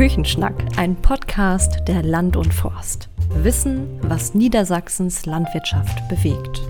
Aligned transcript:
Küchenschnack, 0.00 0.54
ein 0.78 0.96
Podcast 0.96 1.86
der 1.86 2.02
Land 2.02 2.34
und 2.34 2.54
Forst. 2.54 3.10
Wissen, 3.34 4.00
was 4.00 4.32
Niedersachsens 4.32 5.26
Landwirtschaft 5.26 6.08
bewegt. 6.08 6.62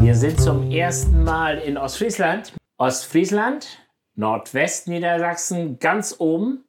Wir 0.00 0.14
sind 0.14 0.40
zum 0.40 0.70
ersten 0.70 1.22
Mal 1.22 1.58
in 1.58 1.76
Ostfriesland. 1.76 2.54
Ostfriesland, 2.78 3.86
Nordwestniedersachsen, 4.14 5.78
ganz 5.78 6.16
oben, 6.18 6.64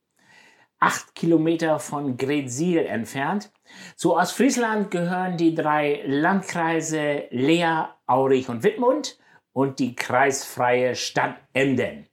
acht 0.81 1.15
Kilometer 1.15 1.79
von 1.79 2.17
Gretsiel 2.17 2.79
entfernt. 2.79 3.49
Zu 3.95 4.17
Ostfriesland 4.17 4.91
gehören 4.91 5.37
die 5.37 5.55
drei 5.55 6.03
Landkreise 6.05 7.27
Lea, 7.29 7.85
Aurich 8.07 8.49
und 8.49 8.63
Wittmund 8.63 9.17
und 9.53 9.79
die 9.79 9.95
kreisfreie 9.95 10.95
Stadt 10.95 11.37
Emden. 11.53 12.09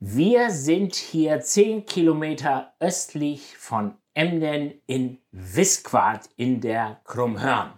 Wir 0.00 0.50
sind 0.50 0.94
hier 0.94 1.40
zehn 1.40 1.84
Kilometer 1.84 2.72
östlich 2.78 3.56
von 3.56 3.96
Emden 4.14 4.80
in 4.86 5.18
Wisquart 5.32 6.30
in 6.36 6.60
der 6.60 7.00
Krummhörn. 7.02 7.72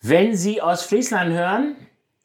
Wenn 0.00 0.34
Sie 0.34 0.62
aus 0.62 0.84
Friesland 0.84 1.34
hören, 1.34 1.76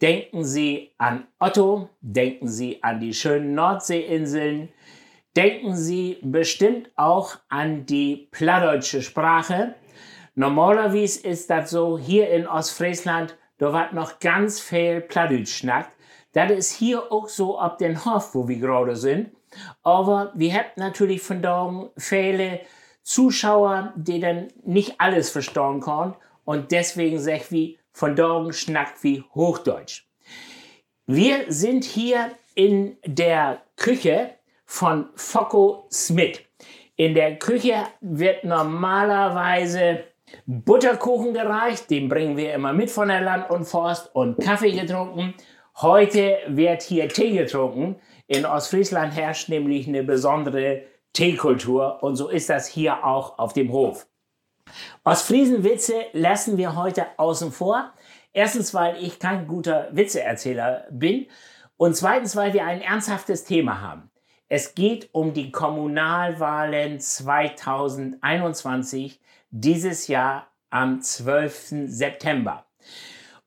denken 0.01 0.45
Sie 0.45 0.91
an 0.97 1.27
Otto, 1.39 1.89
denken 1.99 2.47
Sie 2.47 2.81
an 2.83 3.01
die 3.01 3.13
schönen 3.13 3.53
Nordseeinseln, 3.53 4.69
denken 5.35 5.75
Sie 5.75 6.19
bestimmt 6.21 6.91
auch 6.95 7.35
an 7.49 7.85
die 7.85 8.29
plattdeutsche 8.31 9.01
Sprache. 9.01 9.75
Normalerweise 10.35 11.27
ist 11.27 11.49
das 11.49 11.69
so, 11.69 11.99
hier 11.99 12.29
in 12.29 12.47
Ostfriesland, 12.47 13.37
da 13.57 13.73
wird 13.73 13.91
noch 13.91 14.19
ganz 14.19 14.61
viel 14.61 15.01
Plattdeutsch 15.01 15.57
schnackt. 15.57 15.92
Das 16.33 16.51
ist 16.51 16.71
hier 16.71 17.11
auch 17.11 17.29
so 17.29 17.57
ab 17.57 17.77
den 17.77 18.03
Hof, 18.05 18.35
wo 18.35 18.47
wir 18.47 18.57
gerade 18.57 18.95
sind. 18.95 19.31
Aber 19.83 20.31
wir 20.35 20.53
haben 20.53 20.69
natürlich 20.75 21.21
von 21.21 21.41
da 21.41 21.89
viele 21.95 22.61
Zuschauer, 23.03 23.93
die 23.95 24.19
dann 24.19 24.47
nicht 24.65 24.99
alles 24.99 25.29
verstehen 25.29 25.79
können. 25.79 26.15
Und 26.45 26.71
deswegen 26.71 27.19
sag 27.19 27.37
ich 27.37 27.51
wie, 27.51 27.79
von 27.91 28.15
da 28.15 28.51
schnackt 28.51 29.03
wie 29.03 29.23
Hochdeutsch. 29.35 30.05
Wir 31.05 31.45
sind 31.49 31.83
hier 31.83 32.31
in 32.55 32.97
der 33.05 33.61
Küche 33.75 34.31
von 34.65 35.09
Focko 35.15 35.87
Smith. 35.91 36.39
In 36.95 37.13
der 37.13 37.37
Küche 37.37 37.83
wird 38.01 38.43
normalerweise 38.43 40.05
Butterkuchen 40.45 41.33
gereicht, 41.33 41.89
den 41.89 42.09
bringen 42.09 42.37
wir 42.37 42.53
immer 42.53 42.73
mit 42.73 42.89
von 42.89 43.07
der 43.07 43.21
Land 43.21 43.49
und 43.49 43.65
Forst 43.65 44.15
und 44.15 44.39
Kaffee 44.39 44.71
getrunken. 44.71 45.35
Heute 45.77 46.37
wird 46.47 46.83
hier 46.83 47.09
Tee 47.09 47.35
getrunken. 47.35 47.95
In 48.27 48.45
Ostfriesland 48.45 49.15
herrscht 49.15 49.49
nämlich 49.49 49.87
eine 49.87 50.03
besondere 50.03 50.83
Teekultur 51.13 52.03
und 52.03 52.15
so 52.15 52.29
ist 52.29 52.49
das 52.49 52.67
hier 52.67 53.03
auch 53.03 53.39
auf 53.39 53.53
dem 53.53 53.71
Hof. 53.71 54.05
Ostfriesenwitze 55.03 56.05
lassen 56.13 56.57
wir 56.57 56.75
heute 56.75 57.07
außen 57.17 57.51
vor. 57.51 57.91
Erstens, 58.33 58.75
weil 58.75 59.03
ich 59.03 59.17
kein 59.19 59.47
guter 59.47 59.89
Witzeerzähler 59.91 60.85
bin 60.91 61.25
und 61.77 61.95
zweitens, 61.95 62.35
weil 62.35 62.53
wir 62.53 62.65
ein 62.65 62.81
ernsthaftes 62.81 63.43
Thema 63.43 63.81
haben. 63.81 64.11
Es 64.49 64.75
geht 64.75 65.09
um 65.11 65.33
die 65.33 65.51
Kommunalwahlen 65.51 66.99
2021, 66.99 69.19
dieses 69.49 70.07
Jahr 70.07 70.51
am 70.69 71.01
12. 71.01 71.87
September. 71.87 72.67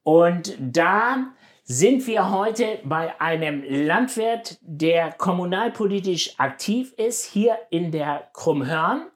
Und 0.02 0.56
da 0.58 1.28
sind 1.68 2.06
wir 2.06 2.30
heute 2.30 2.78
bei 2.84 3.20
einem 3.20 3.64
Landwirt, 3.68 4.56
der 4.60 5.10
kommunalpolitisch 5.10 6.38
aktiv 6.38 6.92
ist, 6.96 7.24
hier 7.24 7.58
in 7.70 7.90
der 7.90 8.30
Krummhörn. 8.32 9.08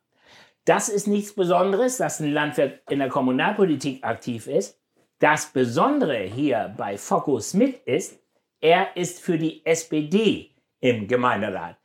Das 0.65 0.89
ist 0.89 1.07
nichts 1.07 1.33
Besonderes, 1.33 1.99
dass 1.99 2.19
ein 2.19 2.33
Landwirt 2.33 2.83
in 2.91 2.99
der 2.99 3.09
Kommunalpolitik 3.09 4.03
aktiv 4.03 4.49
ist. 4.49 4.81
Das 5.21 5.47
Besondere 5.47 6.23
hier 6.23 6.75
bei 6.77 6.99
Focus 6.99 7.51
Smith 7.51 7.77
ist, 7.85 8.19
er 8.61 8.97
ist 8.97 9.21
für 9.21 9.39
die 9.39 9.65
SPD 9.65 10.51
im 10.81 11.07
Gemeinderat. 11.07 11.77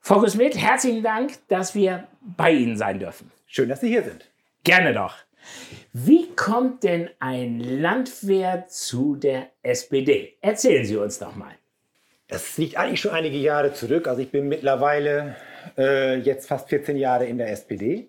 Focus 0.00 0.32
Smith, 0.32 0.56
herzlichen 0.56 1.04
Dank, 1.04 1.38
dass 1.46 1.76
wir 1.76 2.08
bei 2.20 2.50
Ihnen 2.50 2.76
sein 2.76 2.98
dürfen. 2.98 3.30
Schön, 3.46 3.68
dass 3.68 3.80
Sie 3.80 3.88
hier 3.88 4.02
sind. 4.02 4.28
Gerne 4.64 4.92
doch. 4.92 5.14
Wie 5.92 6.28
kommt 6.34 6.84
denn 6.84 7.10
ein 7.18 7.60
Landwirt 7.60 8.70
zu 8.70 9.16
der 9.16 9.48
SPD? 9.62 10.36
Erzählen 10.40 10.84
Sie 10.84 10.96
uns 10.96 11.18
doch 11.18 11.34
mal. 11.34 11.54
Das 12.28 12.56
liegt 12.56 12.76
eigentlich 12.76 13.00
schon 13.00 13.12
einige 13.12 13.36
Jahre 13.36 13.74
zurück. 13.74 14.08
Also 14.08 14.22
ich 14.22 14.30
bin 14.30 14.48
mittlerweile 14.48 15.36
äh, 15.76 16.18
jetzt 16.18 16.48
fast 16.48 16.68
14 16.68 16.96
Jahre 16.96 17.26
in 17.26 17.38
der 17.38 17.50
SPD. 17.50 18.08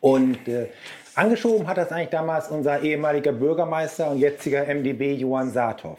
Und 0.00 0.48
äh, 0.48 0.68
angeschoben 1.14 1.66
hat 1.66 1.76
das 1.76 1.92
eigentlich 1.92 2.10
damals 2.10 2.48
unser 2.48 2.80
ehemaliger 2.80 3.32
Bürgermeister 3.32 4.10
und 4.10 4.18
jetziger 4.18 4.66
MdB 4.66 5.14
Johann 5.14 5.50
Saathoff. 5.50 5.98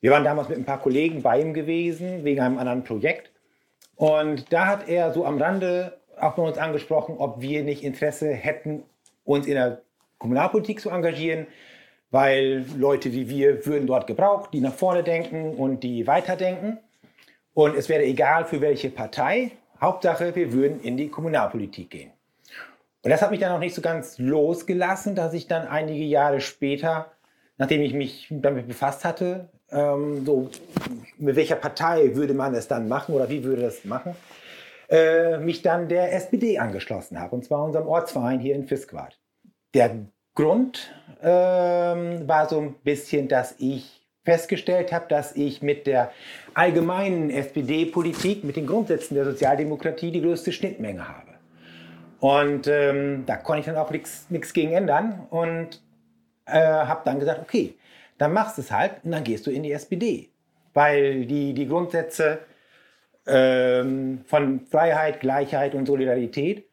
Wir 0.00 0.10
waren 0.10 0.24
damals 0.24 0.48
mit 0.48 0.58
ein 0.58 0.64
paar 0.64 0.80
Kollegen 0.80 1.22
bei 1.22 1.40
ihm 1.40 1.54
gewesen, 1.54 2.24
wegen 2.24 2.40
einem 2.40 2.58
anderen 2.58 2.84
Projekt. 2.84 3.30
Und 3.96 4.52
da 4.52 4.66
hat 4.66 4.88
er 4.88 5.12
so 5.12 5.24
am 5.24 5.40
Rande 5.40 5.98
auch 6.20 6.34
bei 6.34 6.42
uns 6.42 6.58
angesprochen, 6.58 7.16
ob 7.18 7.40
wir 7.40 7.64
nicht 7.64 7.82
Interesse 7.82 8.30
hätten, 8.30 8.82
uns 9.24 9.46
in 9.46 9.54
der 9.54 9.82
Kommunalpolitik 10.18 10.80
zu 10.80 10.90
engagieren, 10.90 11.46
weil 12.10 12.64
Leute 12.78 13.12
wie 13.12 13.28
wir 13.28 13.66
würden 13.66 13.86
dort 13.86 14.06
gebraucht, 14.06 14.50
die 14.52 14.60
nach 14.60 14.74
vorne 14.74 15.02
denken 15.02 15.54
und 15.54 15.80
die 15.80 16.06
weiterdenken. 16.06 16.78
Und 17.54 17.76
es 17.76 17.88
wäre 17.88 18.04
egal 18.04 18.44
für 18.44 18.60
welche 18.60 18.90
Partei. 18.90 19.52
Hauptsache, 19.80 20.34
wir 20.34 20.52
würden 20.52 20.80
in 20.80 20.96
die 20.96 21.08
Kommunalpolitik 21.08 21.90
gehen. 21.90 22.10
Und 23.02 23.10
das 23.10 23.20
hat 23.20 23.30
mich 23.30 23.40
dann 23.40 23.52
auch 23.52 23.58
nicht 23.58 23.74
so 23.74 23.82
ganz 23.82 24.18
losgelassen, 24.18 25.14
dass 25.14 25.34
ich 25.34 25.46
dann 25.46 25.66
einige 25.66 26.04
Jahre 26.04 26.40
später, 26.40 27.12
nachdem 27.58 27.82
ich 27.82 27.92
mich 27.92 28.28
damit 28.30 28.66
befasst 28.66 29.04
hatte, 29.04 29.50
ähm, 29.70 30.24
so 30.24 30.50
mit 31.18 31.36
welcher 31.36 31.56
Partei 31.56 32.14
würde 32.14 32.32
man 32.32 32.54
es 32.54 32.66
dann 32.66 32.88
machen 32.88 33.14
oder 33.14 33.28
wie 33.28 33.44
würde 33.44 33.62
das 33.62 33.84
machen, 33.84 34.16
äh, 34.88 35.38
mich 35.38 35.62
dann 35.62 35.88
der 35.88 36.12
SPD 36.14 36.58
angeschlossen 36.58 37.20
habe, 37.20 37.34
und 37.36 37.44
zwar 37.44 37.64
unserem 37.64 37.88
Ortsverein 37.88 38.40
hier 38.40 38.54
in 38.54 38.66
Fiskwart. 38.66 39.18
Der 39.74 40.06
Grund 40.34 40.92
ähm, 41.22 42.28
war 42.28 42.48
so 42.48 42.60
ein 42.60 42.74
bisschen, 42.84 43.28
dass 43.28 43.54
ich 43.58 44.04
festgestellt 44.24 44.92
habe, 44.92 45.06
dass 45.08 45.36
ich 45.36 45.62
mit 45.62 45.86
der 45.86 46.10
allgemeinen 46.54 47.30
SPD-Politik, 47.30 48.42
mit 48.44 48.56
den 48.56 48.66
Grundsätzen 48.66 49.14
der 49.14 49.24
Sozialdemokratie 49.24 50.10
die 50.10 50.22
größte 50.22 50.50
Schnittmenge 50.52 51.06
habe. 51.06 51.34
Und 52.20 52.66
ähm, 52.68 53.24
da 53.26 53.36
konnte 53.36 53.60
ich 53.60 53.66
dann 53.66 53.76
auch 53.76 53.90
nichts 53.90 54.52
gegen 54.54 54.72
ändern 54.72 55.26
und 55.28 55.82
äh, 56.46 56.58
habe 56.58 57.02
dann 57.04 57.20
gesagt, 57.20 57.40
okay, 57.42 57.74
dann 58.16 58.32
machst 58.32 58.56
du 58.56 58.62
es 58.62 58.70
halt 58.70 58.92
und 59.04 59.10
dann 59.10 59.24
gehst 59.24 59.46
du 59.46 59.50
in 59.50 59.62
die 59.62 59.72
SPD. 59.72 60.30
Weil 60.72 61.26
die, 61.26 61.52
die 61.52 61.68
Grundsätze 61.68 62.38
ähm, 63.26 64.22
von 64.26 64.66
Freiheit, 64.66 65.20
Gleichheit 65.20 65.74
und 65.74 65.86
Solidarität 65.86 66.68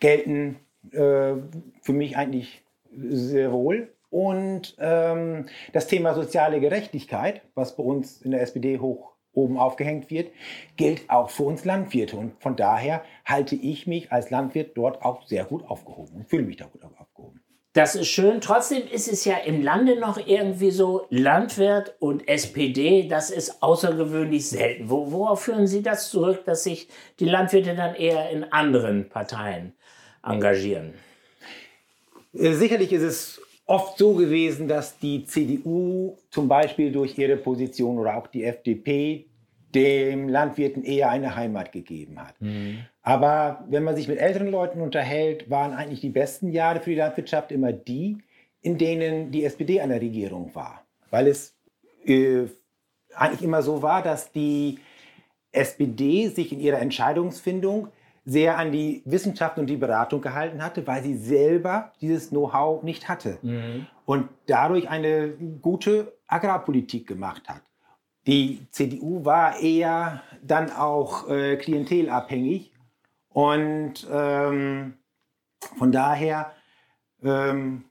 gelten 0.00 0.56
äh, 0.92 1.34
für 1.82 1.92
mich 1.92 2.16
eigentlich 2.16 2.64
sehr 2.92 3.52
wohl. 3.52 3.92
Und 4.10 4.76
ähm, 4.80 5.46
das 5.72 5.86
Thema 5.86 6.14
soziale 6.14 6.58
Gerechtigkeit, 6.60 7.42
was 7.54 7.76
bei 7.76 7.82
uns 7.82 8.22
in 8.22 8.32
der 8.32 8.40
SPD 8.42 8.78
hoch 8.78 9.12
oben 9.32 9.58
aufgehängt 9.58 10.10
wird, 10.10 10.32
gilt 10.76 11.08
auch 11.08 11.30
für 11.30 11.44
uns 11.44 11.64
Landwirte. 11.64 12.16
Und 12.16 12.42
von 12.42 12.56
daher 12.56 13.04
halte 13.24 13.54
ich 13.54 13.86
mich 13.86 14.10
als 14.10 14.30
Landwirt 14.30 14.76
dort 14.76 15.02
auch 15.02 15.26
sehr 15.26 15.44
gut 15.44 15.64
aufgehoben 15.68 16.16
und 16.16 16.28
fühle 16.28 16.42
mich 16.42 16.56
da 16.56 16.66
gut 16.66 16.82
aufgehoben. 16.82 17.39
Das 17.72 17.94
ist 17.94 18.08
schön. 18.08 18.40
Trotzdem 18.40 18.82
ist 18.88 19.10
es 19.10 19.24
ja 19.24 19.36
im 19.36 19.62
Lande 19.62 19.98
noch 19.98 20.18
irgendwie 20.26 20.72
so, 20.72 21.06
Landwirt 21.10 21.94
und 22.00 22.26
SPD, 22.26 23.06
das 23.06 23.30
ist 23.30 23.62
außergewöhnlich 23.62 24.48
selten. 24.48 24.90
Wo, 24.90 25.12
worauf 25.12 25.42
führen 25.42 25.68
Sie 25.68 25.82
das 25.82 26.10
zurück, 26.10 26.44
dass 26.44 26.64
sich 26.64 26.88
die 27.20 27.26
Landwirte 27.26 27.76
dann 27.76 27.94
eher 27.94 28.30
in 28.30 28.44
anderen 28.52 29.08
Parteien 29.08 29.74
engagieren? 30.24 30.94
Äh, 32.34 32.52
sicherlich 32.54 32.92
ist 32.92 33.02
es 33.02 33.40
oft 33.66 33.98
so 33.98 34.14
gewesen, 34.14 34.66
dass 34.66 34.98
die 34.98 35.24
CDU 35.24 36.16
zum 36.30 36.48
Beispiel 36.48 36.90
durch 36.90 37.16
ihre 37.16 37.36
Position 37.36 37.98
oder 37.98 38.16
auch 38.16 38.26
die 38.26 38.42
FDP 38.42 39.26
dem 39.72 40.28
Landwirten 40.28 40.82
eher 40.82 41.10
eine 41.10 41.36
Heimat 41.36 41.70
gegeben 41.70 42.20
hat. 42.20 42.34
Mhm. 42.40 42.80
Aber 43.02 43.64
wenn 43.68 43.84
man 43.84 43.96
sich 43.96 44.08
mit 44.08 44.18
älteren 44.18 44.50
Leuten 44.50 44.80
unterhält, 44.80 45.48
waren 45.48 45.72
eigentlich 45.72 46.00
die 46.00 46.10
besten 46.10 46.52
Jahre 46.52 46.80
für 46.80 46.90
die 46.90 46.96
Landwirtschaft 46.96 47.50
immer 47.50 47.72
die, 47.72 48.18
in 48.60 48.76
denen 48.76 49.30
die 49.30 49.44
SPD 49.44 49.80
an 49.80 49.88
der 49.88 50.00
Regierung 50.00 50.54
war. 50.54 50.84
Weil 51.10 51.26
es 51.28 51.56
äh, 52.04 52.46
eigentlich 53.14 53.42
immer 53.42 53.62
so 53.62 53.82
war, 53.82 54.02
dass 54.02 54.32
die 54.32 54.78
SPD 55.52 56.28
sich 56.28 56.52
in 56.52 56.60
ihrer 56.60 56.78
Entscheidungsfindung 56.78 57.88
sehr 58.26 58.58
an 58.58 58.70
die 58.70 59.02
Wissenschaft 59.06 59.58
und 59.58 59.66
die 59.66 59.78
Beratung 59.78 60.20
gehalten 60.20 60.62
hatte, 60.62 60.86
weil 60.86 61.02
sie 61.02 61.16
selber 61.16 61.92
dieses 62.00 62.28
Know-how 62.28 62.82
nicht 62.82 63.08
hatte. 63.08 63.38
Mhm. 63.42 63.86
Und 64.04 64.28
dadurch 64.46 64.88
eine 64.88 65.30
gute 65.62 66.12
Agrarpolitik 66.26 67.06
gemacht 67.06 67.48
hat. 67.48 67.62
die 68.26 68.60
CDU 68.70 69.24
war 69.24 69.58
eher 69.58 70.22
dann 70.42 70.70
auch 70.70 71.28
äh, 71.28 71.56
klientelabhängig 71.56 72.70
und 73.32 74.06
ähm, 74.10 74.94
von 75.78 75.92
daher 75.92 76.52
ähm, 77.22 77.84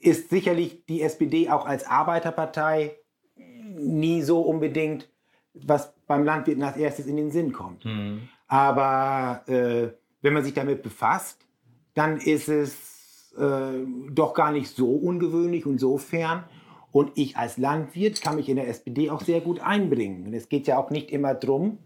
ist 0.00 0.30
sicherlich 0.30 0.84
die 0.86 1.02
SPD 1.02 1.50
auch 1.50 1.66
als 1.66 1.86
Arbeiterpartei 1.86 2.96
nie 3.36 4.22
so 4.22 4.40
unbedingt, 4.40 5.08
was 5.54 5.92
beim 6.06 6.24
Landwirt 6.24 6.60
als 6.62 6.76
erstes 6.76 7.06
in 7.06 7.16
den 7.16 7.30
Sinn 7.30 7.52
kommt. 7.52 7.84
Mhm. 7.84 8.28
Aber 8.46 9.42
äh, 9.46 9.88
wenn 10.22 10.32
man 10.32 10.44
sich 10.44 10.54
damit 10.54 10.82
befasst, 10.82 11.46
dann 11.94 12.18
ist 12.18 12.48
es 12.48 13.32
äh, 13.38 13.84
doch 14.10 14.34
gar 14.34 14.52
nicht 14.52 14.74
so 14.74 14.90
ungewöhnlich 14.92 15.66
und 15.66 15.78
so 15.78 15.98
fern. 15.98 16.44
Und 16.90 17.12
ich 17.16 17.36
als 17.36 17.58
Landwirt 17.58 18.22
kann 18.22 18.36
mich 18.36 18.48
in 18.48 18.56
der 18.56 18.68
SPD 18.68 19.10
auch 19.10 19.20
sehr 19.20 19.40
gut 19.40 19.60
einbringen. 19.60 20.26
Und 20.26 20.34
es 20.34 20.48
geht 20.48 20.66
ja 20.66 20.78
auch 20.78 20.90
nicht 20.90 21.10
immer 21.10 21.34
darum, 21.34 21.78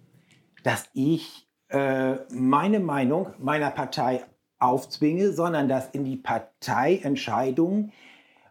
dass 0.63 0.89
ich 0.95 1.49
äh, 1.73 2.17
meine 2.31 2.81
Meinung 2.81 3.29
meiner 3.39 3.71
Partei 3.71 4.25
aufzwinge, 4.59 5.33
sondern 5.33 5.69
dass 5.69 5.91
in 5.91 6.05
die 6.05 6.17
Parteientscheidungen 6.17 7.93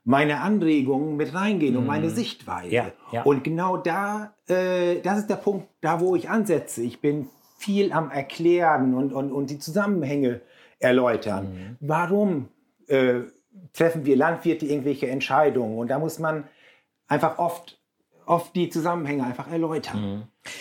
meine 0.04 0.42
Anregungen 0.42 1.16
mit 1.16 1.34
reingehen 1.34 1.78
und 1.78 1.86
meine 1.86 2.08
mhm. 2.08 2.12
Sichtweise. 2.12 2.70
Ja, 2.70 2.92
ja. 3.12 3.22
Und 3.24 3.44
genau 3.44 3.78
da, 3.78 4.34
äh, 4.48 5.00
das 5.02 5.20
ist 5.20 5.30
der 5.30 5.36
Punkt, 5.36 5.68
da 5.82 6.00
wo 6.00 6.16
ich 6.16 6.30
ansetze. 6.30 6.82
Ich 6.82 7.02
bin 7.02 7.30
viel 7.58 7.94
am 7.94 8.10
Erklären 8.10 8.96
und, 8.96 9.14
und, 9.14 9.32
und 9.32 9.50
die 9.52 9.60
Zusammenhänge 9.60 10.42
erläutern. 10.80 11.54
Mhm. 11.54 11.78
Warum 11.80 12.48
äh, 12.88 13.22
treffen 13.74 14.06
wir 14.06 14.16
Landwirte 14.16 14.66
irgendwelche 14.66 15.08
Entscheidungen? 15.08 15.78
Und 15.78 15.90
da 15.90 16.00
muss 16.00 16.18
man 16.18 16.46
einfach 17.08 17.38
oft, 17.38 17.80
oft 18.32 18.56
die 18.56 18.70
Zusammenhänge 18.70 19.26
einfach 19.26 19.52
erläutern. 19.52 20.02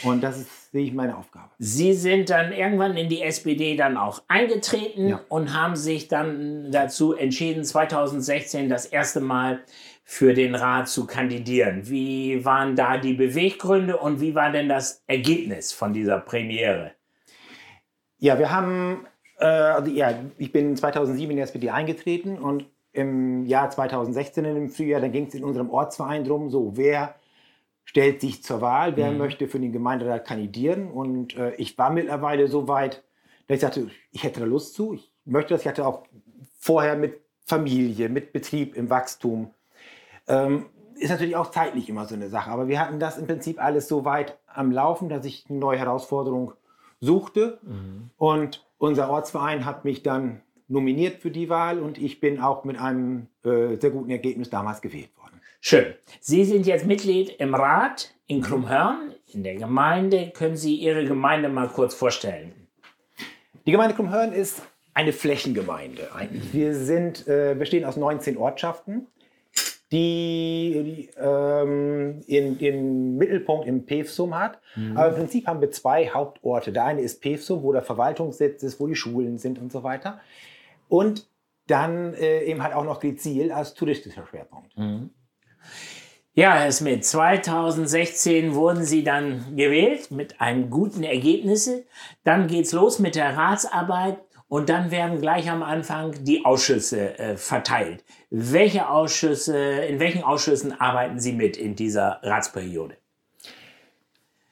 Mhm. 0.02 0.08
Und 0.08 0.22
das 0.22 0.38
ist, 0.38 0.72
sehe 0.72 0.84
ich, 0.84 0.92
meine 0.92 1.16
Aufgabe. 1.16 1.50
Sie 1.58 1.94
sind 1.94 2.28
dann 2.28 2.52
irgendwann 2.52 2.96
in 2.96 3.08
die 3.08 3.22
SPD 3.22 3.76
dann 3.76 3.96
auch 3.96 4.22
eingetreten 4.26 5.08
ja. 5.08 5.20
und 5.28 5.54
haben 5.54 5.76
sich 5.76 6.08
dann 6.08 6.72
dazu 6.72 7.14
entschieden, 7.14 7.64
2016 7.64 8.68
das 8.68 8.86
erste 8.86 9.20
Mal 9.20 9.60
für 10.02 10.34
den 10.34 10.56
Rat 10.56 10.88
zu 10.88 11.06
kandidieren. 11.06 11.88
Wie 11.88 12.44
waren 12.44 12.74
da 12.74 12.98
die 12.98 13.14
Beweggründe 13.14 13.96
und 13.96 14.20
wie 14.20 14.34
war 14.34 14.50
denn 14.50 14.68
das 14.68 15.04
Ergebnis 15.06 15.72
von 15.72 15.92
dieser 15.92 16.18
Premiere? 16.18 16.90
Ja, 18.18 18.38
wir 18.38 18.50
haben, 18.50 19.06
äh, 19.38 19.46
also, 19.46 19.92
ja, 19.92 20.18
ich 20.36 20.50
bin 20.50 20.76
2007 20.76 21.30
in 21.30 21.36
die 21.36 21.42
SPD 21.42 21.70
eingetreten 21.70 22.36
und 22.36 22.66
im 22.92 23.46
Jahr 23.46 23.70
2016 23.70 24.44
im 24.44 24.68
Frühjahr, 24.68 25.00
da 25.00 25.06
ging 25.06 25.28
es 25.28 25.34
in 25.34 25.44
unserem 25.44 25.70
Ortsverein 25.70 26.24
drum, 26.24 26.50
so 26.50 26.76
wer 26.76 27.14
stellt 27.90 28.20
sich 28.20 28.44
zur 28.44 28.60
Wahl, 28.60 28.96
wer 28.96 29.10
mhm. 29.10 29.18
möchte 29.18 29.48
für 29.48 29.58
den 29.58 29.72
Gemeinderat 29.72 30.24
kandidieren. 30.24 30.92
Und 30.92 31.36
äh, 31.36 31.56
ich 31.56 31.76
war 31.76 31.90
mittlerweile 31.90 32.46
so 32.46 32.68
weit, 32.68 33.02
dass 33.48 33.56
ich 33.56 33.60
sagte, 33.62 33.90
ich 34.12 34.22
hätte 34.22 34.38
da 34.38 34.46
Lust 34.46 34.74
zu. 34.74 34.94
Ich 34.94 35.10
möchte 35.24 35.54
das. 35.54 35.62
Ich 35.62 35.66
hatte 35.66 35.84
auch 35.84 36.04
vorher 36.60 36.96
mit 36.96 37.20
Familie, 37.44 38.08
mit 38.08 38.32
Betrieb 38.32 38.76
im 38.76 38.90
Wachstum. 38.90 39.50
Ähm, 40.28 40.66
ist 40.94 41.10
natürlich 41.10 41.34
auch 41.34 41.50
zeitlich 41.50 41.88
immer 41.88 42.06
so 42.06 42.14
eine 42.14 42.28
Sache. 42.28 42.52
Aber 42.52 42.68
wir 42.68 42.78
hatten 42.78 43.00
das 43.00 43.18
im 43.18 43.26
Prinzip 43.26 43.60
alles 43.60 43.88
so 43.88 44.04
weit 44.04 44.38
am 44.46 44.70
Laufen, 44.70 45.08
dass 45.08 45.24
ich 45.24 45.46
eine 45.48 45.58
neue 45.58 45.78
Herausforderung 45.78 46.52
suchte. 47.00 47.58
Mhm. 47.64 48.10
Und 48.18 48.64
unser 48.78 49.10
Ortsverein 49.10 49.64
hat 49.64 49.84
mich 49.84 50.04
dann 50.04 50.42
nominiert 50.68 51.20
für 51.20 51.32
die 51.32 51.48
Wahl 51.48 51.80
und 51.80 51.98
ich 51.98 52.20
bin 52.20 52.40
auch 52.40 52.62
mit 52.62 52.78
einem 52.78 53.26
äh, 53.42 53.76
sehr 53.80 53.90
guten 53.90 54.10
Ergebnis 54.10 54.48
damals 54.48 54.80
gewählt 54.80 55.10
worden. 55.16 55.19
Schön. 55.60 55.94
Sie 56.20 56.44
sind 56.46 56.66
jetzt 56.66 56.86
Mitglied 56.86 57.36
im 57.38 57.54
Rat 57.54 58.14
in 58.26 58.40
Krummhörn, 58.40 59.14
in 59.26 59.42
der 59.42 59.56
Gemeinde. 59.56 60.32
Können 60.34 60.56
Sie 60.56 60.76
Ihre 60.76 61.04
Gemeinde 61.04 61.50
mal 61.50 61.68
kurz 61.68 61.94
vorstellen? 61.94 62.52
Die 63.66 63.72
Gemeinde 63.72 63.94
Krummhörn 63.94 64.32
ist 64.32 64.62
eine 64.94 65.12
Flächengemeinde 65.12 66.14
eigentlich. 66.14 66.54
Wir 66.54 66.74
sind, 66.74 67.28
äh, 67.28 67.54
bestehen 67.58 67.84
aus 67.84 67.98
19 67.98 68.38
Ortschaften, 68.38 69.06
die, 69.92 71.08
die 71.12 71.20
ähm, 71.20 72.22
ihren, 72.26 73.18
Mittelpunkt 73.18 73.68
im 73.68 73.84
Pevsum 73.84 74.38
hat. 74.38 74.60
Mhm. 74.76 74.96
Aber 74.96 75.08
im 75.08 75.14
Prinzip 75.14 75.46
haben 75.46 75.60
wir 75.60 75.70
zwei 75.70 76.08
Hauptorte. 76.08 76.72
Der 76.72 76.86
eine 76.86 77.02
ist 77.02 77.20
Pevsum, 77.20 77.62
wo 77.62 77.72
der 77.72 77.82
Verwaltungssitz 77.82 78.62
ist, 78.62 78.80
wo 78.80 78.86
die 78.86 78.94
Schulen 78.94 79.36
sind 79.36 79.58
und 79.58 79.70
so 79.70 79.82
weiter. 79.82 80.20
Und 80.88 81.28
dann 81.66 82.14
äh, 82.14 82.44
eben 82.44 82.62
halt 82.62 82.74
auch 82.74 82.84
noch 82.84 83.00
Grizil 83.00 83.52
als 83.52 83.74
touristischer 83.74 84.26
Schwerpunkt. 84.26 84.76
Mhm. 84.78 85.10
Ja, 86.34 86.54
Herr 86.54 86.70
Smith, 86.70 87.10
2016 87.10 88.54
wurden 88.54 88.84
Sie 88.84 89.02
dann 89.02 89.56
gewählt 89.56 90.12
mit 90.12 90.40
einem 90.40 90.70
guten 90.70 91.02
Ergebnis. 91.02 91.68
Dann 92.22 92.46
geht's 92.46 92.70
los 92.70 93.00
mit 93.00 93.16
der 93.16 93.36
Ratsarbeit 93.36 94.20
und 94.46 94.68
dann 94.68 94.92
werden 94.92 95.20
gleich 95.20 95.50
am 95.50 95.64
Anfang 95.64 96.14
die 96.22 96.44
Ausschüsse 96.44 97.18
äh, 97.18 97.36
verteilt. 97.36 98.04
Welche 98.30 98.88
Ausschüsse, 98.88 99.56
in 99.58 99.98
welchen 99.98 100.22
Ausschüssen 100.22 100.80
arbeiten 100.80 101.18
Sie 101.18 101.32
mit 101.32 101.56
in 101.56 101.74
dieser 101.74 102.20
Ratsperiode? 102.22 102.96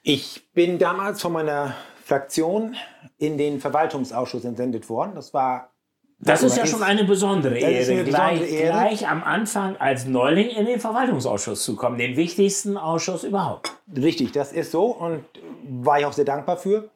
Ich 0.03 0.49
bin 0.55 0.81
damals 0.81 1.23
von 1.23 1.33
meiner 1.33 1.77
Fraktion 2.05 2.75
in 3.19 3.39
den 3.39 3.61
Verwaltungsausschuss 3.61 4.45
entsendet 4.45 4.89
worden. 4.89 5.15
Das 5.15 5.33
war 5.33 5.71
das 6.21 6.43
ist 6.43 6.57
ja 6.57 6.67
schon 6.67 6.83
eine 6.83 7.05
besondere 7.05 7.57
Ehre, 7.57 7.93
eine 7.93 8.05
gleich, 8.05 8.41
besondere 8.41 8.47
Ehre. 8.47 8.73
gleich 8.73 9.09
am 9.09 9.23
Anfang 9.23 9.77
als 9.77 10.05
Neuling 10.05 10.49
in 10.49 10.67
den 10.67 10.81
Verwaltungsausschuss 10.81 11.63
zu 11.63 11.77
kommen, 11.77 11.97
den 11.97 12.17
wichtigsten 12.17 12.77
Ausschuss 12.77 13.23
überhaupt. 13.23 13.73
Richtig, 13.97 14.33
das 14.33 14.53
ist 14.53 14.73
so 14.73 14.87
und 14.87 15.25
war 15.69 16.01
ich 16.01 16.07
auch 16.07 16.13
sehr 16.13 16.25
dankbar 16.25 16.57
für. 16.57 16.91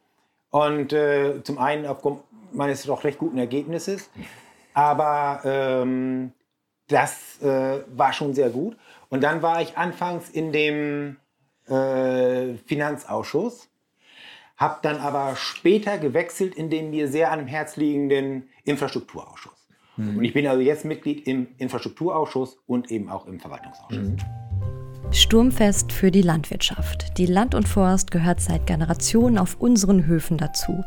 Und 0.51 0.93
äh, 0.93 1.43
zum 1.45 1.59
einen 1.59 1.87
aufgrund 1.87 2.21
meines 2.53 2.83
doch 2.83 3.05
recht 3.05 3.19
guten 3.19 3.39
Ergebnisses, 3.39 4.11
aber 4.75 5.41
ähm, 5.45 6.33
das 6.89 7.41
äh, 7.43 7.81
war 7.95 8.13
schon 8.13 8.35
sehr 8.35 8.51
gut. 8.51 8.77
Und 9.09 9.23
dann 9.23 9.41
war 9.41 9.63
ich 9.63 9.77
anfangs 9.79 10.29
in 10.31 10.53
dem 10.53 11.17
äh, 11.69 12.55
Finanzausschuss 12.67 13.69
habe 14.63 14.79
dann 14.83 14.99
aber 14.99 15.37
später 15.37 15.99
gewechselt 15.99 16.55
in 16.55 16.71
den 16.71 16.91
mir 16.91 17.09
sehr 17.09 17.33
an 17.33 17.41
dem 17.41 17.49
Herz 17.49 17.77
liegenden 17.77 18.49
Infrastrukturausschuss. 18.65 19.69
Mhm. 19.97 20.19
Und 20.19 20.25
ich 20.25 20.33
bin 20.33 20.47
also 20.47 20.63
jetzt 20.63 20.85
Mitglied 20.85 21.27
im 21.27 21.49
Infrastrukturausschuss 21.59 22.57
und 22.67 22.91
eben 22.91 23.11
auch 23.11 23.27
im 23.27 23.41
Verwaltungsausschuss. 23.41 23.99
Mhm. 23.99 24.17
Sturmfest 25.11 25.93
für 25.93 26.11
die 26.11 26.23
Landwirtschaft. 26.23 27.19
Die 27.19 27.27
Land 27.27 27.55
und 27.55 27.69
Forst 27.69 28.11
gehört 28.11 28.41
seit 28.41 28.67
Generationen 28.67 29.37
auf 29.37 29.57
unseren 29.61 30.07
Höfen 30.07 30.39
dazu. 30.39 30.83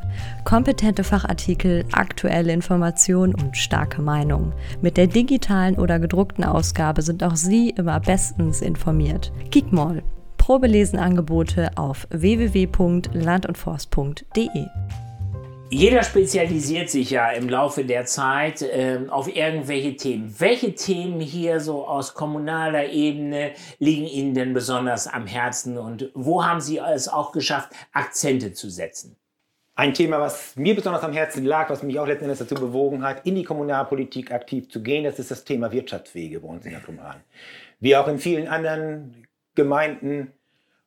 Kompetente 0.46 1.04
Fachartikel, 1.04 1.86
aktuelle 1.92 2.52
Informationen 2.52 3.36
und 3.36 3.56
starke 3.56 4.02
Meinungen. 4.02 4.54
Mit 4.82 4.98
der 4.98 5.06
digitalen 5.06 5.76
oder 5.76 6.00
gedruckten 6.00 6.44
Ausgabe 6.44 7.04
sind 7.04 7.24
auch 7.24 7.36
Sie 7.36 7.70
immer 7.70 8.00
bestens 8.00 8.62
informiert. 8.62 9.32
Geekmall, 9.52 10.02
Probelesenangebote 10.46 11.72
auf 11.76 12.08
www.landundforst.de. 12.12 14.66
Jeder 15.72 16.04
spezialisiert 16.04 16.92
sich 16.92 17.10
ja 17.10 17.32
im 17.32 17.50
Laufe 17.50 17.84
der 17.84 18.06
Zeit 18.06 18.62
äh, 18.62 19.00
auf 19.10 19.36
irgendwelche 19.36 19.96
Themen. 19.96 20.36
Welche 20.38 20.76
Themen 20.76 21.20
hier 21.20 21.62
so 21.62 21.88
aus 21.88 22.14
kommunaler 22.14 22.92
Ebene 22.92 23.54
liegen 23.80 24.06
Ihnen 24.06 24.36
denn 24.36 24.54
besonders 24.54 25.08
am 25.08 25.26
Herzen 25.26 25.80
und 25.80 26.12
wo 26.14 26.46
haben 26.46 26.62
Sie 26.62 26.78
es 26.78 27.08
auch 27.08 27.32
geschafft, 27.32 27.72
Akzente 27.92 28.54
zu 28.54 28.70
setzen? 28.70 29.16
Ein 29.74 29.96
Thema, 29.96 30.20
was 30.20 30.56
mir 30.56 30.76
besonders 30.76 31.02
am 31.02 31.14
Herzen 31.14 31.44
lag, 31.44 31.72
was 31.72 31.82
mich 31.82 31.98
auch 31.98 32.06
letzten 32.06 32.26
Endes 32.26 32.38
dazu 32.38 32.54
bewogen 32.54 33.04
hat, 33.04 33.26
in 33.26 33.34
die 33.34 33.46
Kommunalpolitik 33.46 34.32
aktiv 34.32 34.70
zu 34.70 34.84
gehen, 34.84 35.06
das 35.06 35.18
ist 35.18 35.32
das 35.32 35.44
Thema 35.44 35.72
Wirtschaftswege 35.72 36.40
bei 36.40 36.48
uns 36.48 36.68
in 36.68 36.74
der 36.74 36.82
Kommunal. 36.82 37.16
Wie 37.80 37.96
auch 37.96 38.08
in 38.08 38.20
vielen 38.20 38.48
anderen 38.48 39.26
Gemeinden 39.56 40.34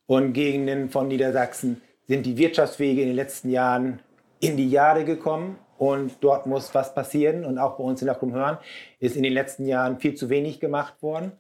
und 0.09 0.33
Gegenden 0.33 0.89
von 0.89 1.07
Niedersachsen 1.07 1.83
sind 2.09 2.25
die 2.25 2.39
Wirtschaftswege 2.39 3.03
in 3.03 3.09
den 3.09 3.17
letzten 3.17 3.51
Jahren 3.51 4.01
in 4.41 4.57
die 4.57 4.71
Jahre 4.71 5.05
gekommen 5.05 5.59
und 5.77 6.13
dort 6.21 6.47
muss 6.47 6.75
was 6.75 6.95
passieren. 6.95 7.45
Und 7.45 7.59
auch 7.59 7.77
bei 7.77 7.85
uns 7.85 8.01
in 8.01 8.07
der 8.07 8.17
Krummhörn 8.17 8.57
ist 9.01 9.17
in 9.17 9.23
den 9.23 9.35
letzten 9.35 9.67
Jahren 9.67 10.01
viel 10.01 10.15
zu 10.15 10.31
wenig 10.31 10.61
gemacht 10.61 10.95
worden. 11.03 11.33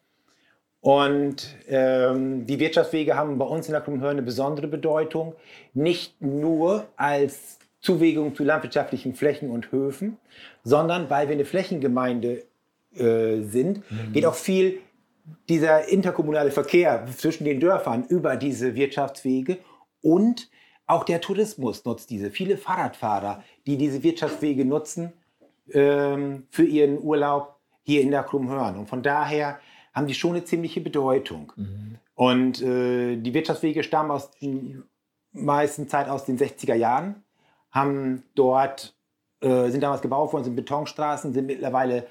Und 0.83 1.57
ähm, 1.67 2.45
die 2.47 2.61
Wirtschaftswege 2.61 3.17
haben 3.17 3.39
bei 3.39 3.47
uns 3.47 3.69
in 3.69 3.73
der 3.73 3.81
Krummhörn 3.81 4.13
eine 4.13 4.23
besondere 4.23 4.69
Bedeutung, 4.69 5.35
nicht 5.73 6.21
nur 6.21 6.87
als 6.97 7.59
Zuwegung 7.81 8.35
zu 8.35 8.45
landwirtschaftlichen 8.45 9.15
Flächen 9.15 9.51
und 9.51 9.73
Höfen, 9.73 10.19
sondern 10.63 11.09
weil 11.09 11.29
wir 11.29 11.35
eine 11.35 11.47
Flächengemeinde 11.47 12.45
äh, 12.95 13.41
sind, 13.41 13.79
mhm. 13.91 14.13
geht 14.13 14.27
auch 14.27 14.35
viel 14.35 14.81
dieser 15.49 15.89
interkommunale 15.89 16.51
Verkehr 16.51 17.07
zwischen 17.17 17.45
den 17.45 17.61
Dörfern 17.61 18.05
über 18.09 18.37
diese 18.37 18.75
Wirtschaftswege 18.75 19.59
und 20.03 20.51
auch 20.87 21.05
der 21.05 21.21
Tourismus 21.21 21.85
nutzt 21.85 22.11
diese. 22.11 22.31
Viele 22.31 22.57
Fahrradfahrer, 22.57 23.43
die 23.67 23.77
diese 23.77 24.03
Wirtschaftswege 24.03 24.65
nutzen 24.65 25.13
ähm, 25.73 26.47
für 26.51 26.65
ihren 26.65 26.99
Urlaub 26.99 27.57
hier 27.83 28.01
in 28.01 28.11
der 28.11 28.23
Krummhörn. 28.23 28.77
Und 28.77 28.89
von 28.89 29.03
daher 29.03 29.61
haben 29.95 30.07
die 30.07 30.15
schon 30.15 30.33
eine 30.33 30.45
ziemliche 30.45 30.81
Bedeutung. 30.81 31.53
Mhm. 31.57 31.99
Und 32.15 32.63
äh, 32.63 33.17
die 33.17 33.35
Wirtschaftswege 33.35 33.83
stammen 33.83 34.11
aus 34.11 34.31
der 34.31 34.83
meisten 35.33 35.89
Zeit 35.89 36.09
aus 36.09 36.25
den 36.25 36.39
60er 36.39 36.75
Jahren, 36.75 37.23
haben 37.71 38.25
dort, 38.35 38.97
äh, 39.41 39.69
sind 39.69 39.83
damals 39.83 40.03
gebaut 40.03 40.33
worden, 40.33 40.45
sind 40.45 40.57
Betonstraßen, 40.57 41.33
sind 41.33 41.47
mittlerweile 41.47 42.07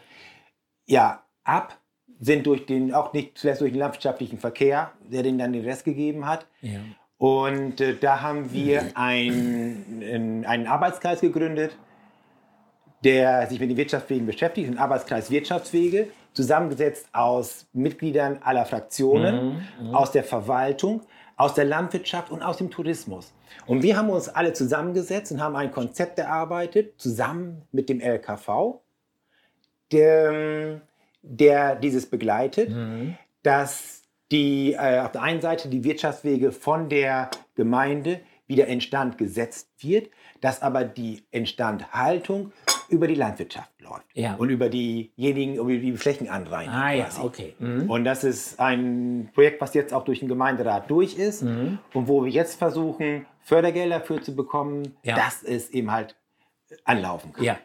ja 0.85 1.23
ab, 1.43 1.79
sind 2.19 2.45
durch 2.45 2.65
den, 2.65 2.93
auch 2.93 3.13
nicht 3.13 3.37
zuletzt 3.37 3.61
durch 3.61 3.71
den 3.71 3.79
landwirtschaftlichen 3.79 4.39
Verkehr, 4.39 4.91
der 5.11 5.23
denen 5.23 5.37
dann 5.37 5.53
den 5.53 5.63
Rest 5.63 5.85
gegeben 5.85 6.25
hat. 6.25 6.45
Ja. 6.61 6.79
Und 7.17 7.81
äh, 7.81 7.95
da 7.95 8.21
haben 8.21 8.51
wir 8.51 8.91
ein, 8.95 10.43
einen 10.45 10.67
Arbeitskreis 10.67 11.21
gegründet, 11.21 11.75
der 13.03 13.47
sich 13.47 13.59
mit 13.59 13.69
den 13.69 13.77
Wirtschaftswegen 13.77 14.25
beschäftigt, 14.25 14.69
ein 14.69 14.77
Arbeitskreis 14.77 15.29
Wirtschaftswege, 15.29 16.09
zusammengesetzt 16.33 17.07
aus 17.13 17.67
Mitgliedern 17.73 18.39
aller 18.43 18.65
Fraktionen, 18.65 19.63
mhm, 19.79 19.87
mhm, 19.87 19.95
aus 19.95 20.11
der 20.11 20.23
Verwaltung, 20.23 21.01
aus 21.35 21.53
der 21.53 21.65
Landwirtschaft 21.65 22.31
und 22.31 22.41
aus 22.41 22.57
dem 22.57 22.69
Tourismus. 22.69 23.33
Und 23.65 23.83
wir 23.83 23.97
haben 23.97 24.09
uns 24.09 24.29
alle 24.29 24.53
zusammengesetzt 24.53 25.31
und 25.31 25.41
haben 25.41 25.55
ein 25.55 25.71
Konzept 25.71 26.19
erarbeitet, 26.19 26.99
zusammen 26.99 27.63
mit 27.71 27.89
dem 27.89 27.99
LKV, 28.01 28.79
der, 29.91 30.81
der 31.29 31.75
dieses 31.75 32.09
begleitet, 32.09 32.69
mhm. 32.69 33.17
dass 33.43 34.03
die, 34.31 34.73
äh, 34.73 34.99
auf 34.99 35.11
der 35.11 35.21
einen 35.21 35.41
Seite 35.41 35.69
die 35.69 35.83
Wirtschaftswege 35.83 36.51
von 36.51 36.89
der 36.89 37.29
Gemeinde 37.55 38.21
wieder 38.47 38.67
instand 38.67 39.17
gesetzt 39.17 39.69
wird, 39.79 40.09
dass 40.41 40.61
aber 40.61 40.83
die 40.83 41.23
Instandhaltung 41.31 42.51
über 42.89 43.07
die 43.07 43.15
Landwirtschaft 43.15 43.71
läuft 43.81 44.05
ja. 44.13 44.35
und 44.35 44.49
über 44.49 44.69
diejenigen, 44.69 45.55
über 45.55 45.69
die 45.69 45.97
Flächenanreinigung. 45.97 46.79
Ah 46.79 46.91
ja, 46.93 47.09
okay. 47.21 47.55
Mhm. 47.59 47.89
Und 47.89 48.05
das 48.05 48.23
ist 48.23 48.59
ein 48.59 49.29
Projekt, 49.33 49.59
was 49.59 49.73
jetzt 49.73 49.93
auch 49.93 50.05
durch 50.05 50.19
den 50.19 50.29
Gemeinderat 50.29 50.89
durch 50.89 51.17
ist 51.17 51.43
mhm. 51.43 51.79
und 51.93 52.07
wo 52.07 52.23
wir 52.23 52.31
jetzt 52.31 52.57
versuchen, 52.57 53.25
Fördergelder 53.41 54.01
für 54.01 54.21
zu 54.21 54.35
bekommen, 54.35 54.97
ja. 55.03 55.15
dass 55.15 55.43
es 55.43 55.69
eben 55.69 55.91
halt 55.91 56.15
anlaufen 56.85 57.33
kann. 57.33 57.43
Ja. 57.43 57.57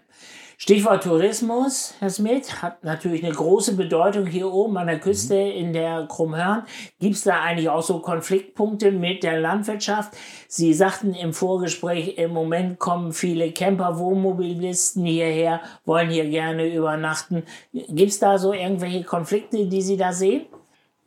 Stichwort 0.63 1.03
Tourismus, 1.03 1.93
Herr 1.99 2.09
Smith, 2.09 2.63
hat 2.63 2.85
natürlich 2.85 3.25
eine 3.25 3.35
große 3.35 3.75
Bedeutung 3.75 4.27
hier 4.27 4.47
oben 4.47 4.77
an 4.77 4.87
der 4.87 5.01
Küste 5.01 5.35
mhm. 5.35 5.51
in 5.51 5.73
der 5.73 6.07
Krummhörn. 6.07 6.63
Gibt 7.01 7.17
es 7.17 7.25
da 7.25 7.43
eigentlich 7.43 7.69
auch 7.69 7.83
so 7.83 7.99
Konfliktpunkte 7.99 8.93
mit 8.93 9.25
der 9.25 9.41
Landwirtschaft? 9.41 10.17
Sie 10.47 10.73
sagten 10.73 11.15
im 11.15 11.33
Vorgespräch, 11.33 12.17
im 12.17 12.31
Moment 12.31 12.79
kommen 12.79 13.13
viele 13.13 13.51
Camper, 13.51 13.99
Wohnmobilisten 13.99 15.05
hierher, 15.05 15.63
wollen 15.85 16.11
hier 16.11 16.29
gerne 16.29 16.73
übernachten. 16.73 17.43
Gibt 17.73 18.13
es 18.13 18.21
da 18.21 18.39
so 18.39 18.53
irgendwelche 18.53 19.03
Konflikte, 19.03 19.67
die 19.67 19.83
Sie 19.83 19.97
da 19.97 20.13
sehen? 20.13 20.47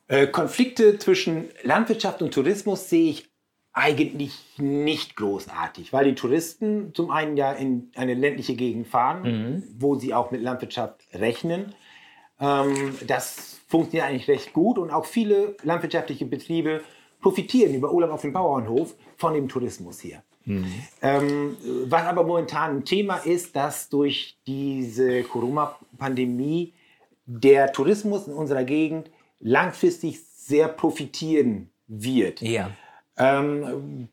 Äh, 0.09 0.27
Konflikte 0.27 0.97
zwischen 0.97 1.45
Landwirtschaft 1.63 2.21
und 2.21 2.33
Tourismus 2.33 2.89
sehe 2.89 3.09
ich 3.09 3.29
eigentlich 3.75 4.39
nicht 4.57 5.17
großartig, 5.17 5.91
weil 5.91 6.05
die 6.05 6.15
Touristen 6.15 6.93
zum 6.93 7.11
einen 7.11 7.35
ja 7.35 7.51
in 7.51 7.91
eine 7.95 8.13
ländliche 8.13 8.55
Gegend 8.55 8.87
fahren, 8.87 9.23
mhm. 9.23 9.63
wo 9.77 9.95
sie 9.95 10.13
auch 10.13 10.31
mit 10.31 10.41
Landwirtschaft 10.41 11.01
rechnen. 11.13 11.75
Ähm, 12.39 12.95
das 13.05 13.59
funktioniert 13.67 14.07
eigentlich 14.07 14.29
recht 14.29 14.53
gut 14.53 14.77
und 14.77 14.91
auch 14.91 15.05
viele 15.05 15.57
landwirtschaftliche 15.63 16.25
Betriebe 16.25 16.81
profitieren 17.21 17.73
über 17.73 17.91
Urlaub 17.91 18.11
auf 18.11 18.21
dem 18.21 18.31
Bauernhof 18.31 18.95
von 19.17 19.33
dem 19.33 19.49
Tourismus 19.49 19.99
hier. 19.99 20.23
Mhm. 20.45 20.71
Ähm, 21.01 21.57
was 21.87 22.03
aber 22.03 22.23
momentan 22.23 22.77
ein 22.77 22.85
Thema 22.85 23.17
ist, 23.17 23.57
dass 23.57 23.89
durch 23.89 24.37
diese 24.47 25.23
Corona-Pandemie 25.23 26.73
der 27.25 27.73
Tourismus 27.73 28.27
in 28.27 28.33
unserer 28.33 28.63
Gegend 28.63 29.11
langfristig 29.41 30.23
sehr 30.23 30.69
profitieren 30.69 31.71
wird. 31.87 32.41
Ja. 32.41 32.71
Ähm, 33.17 34.09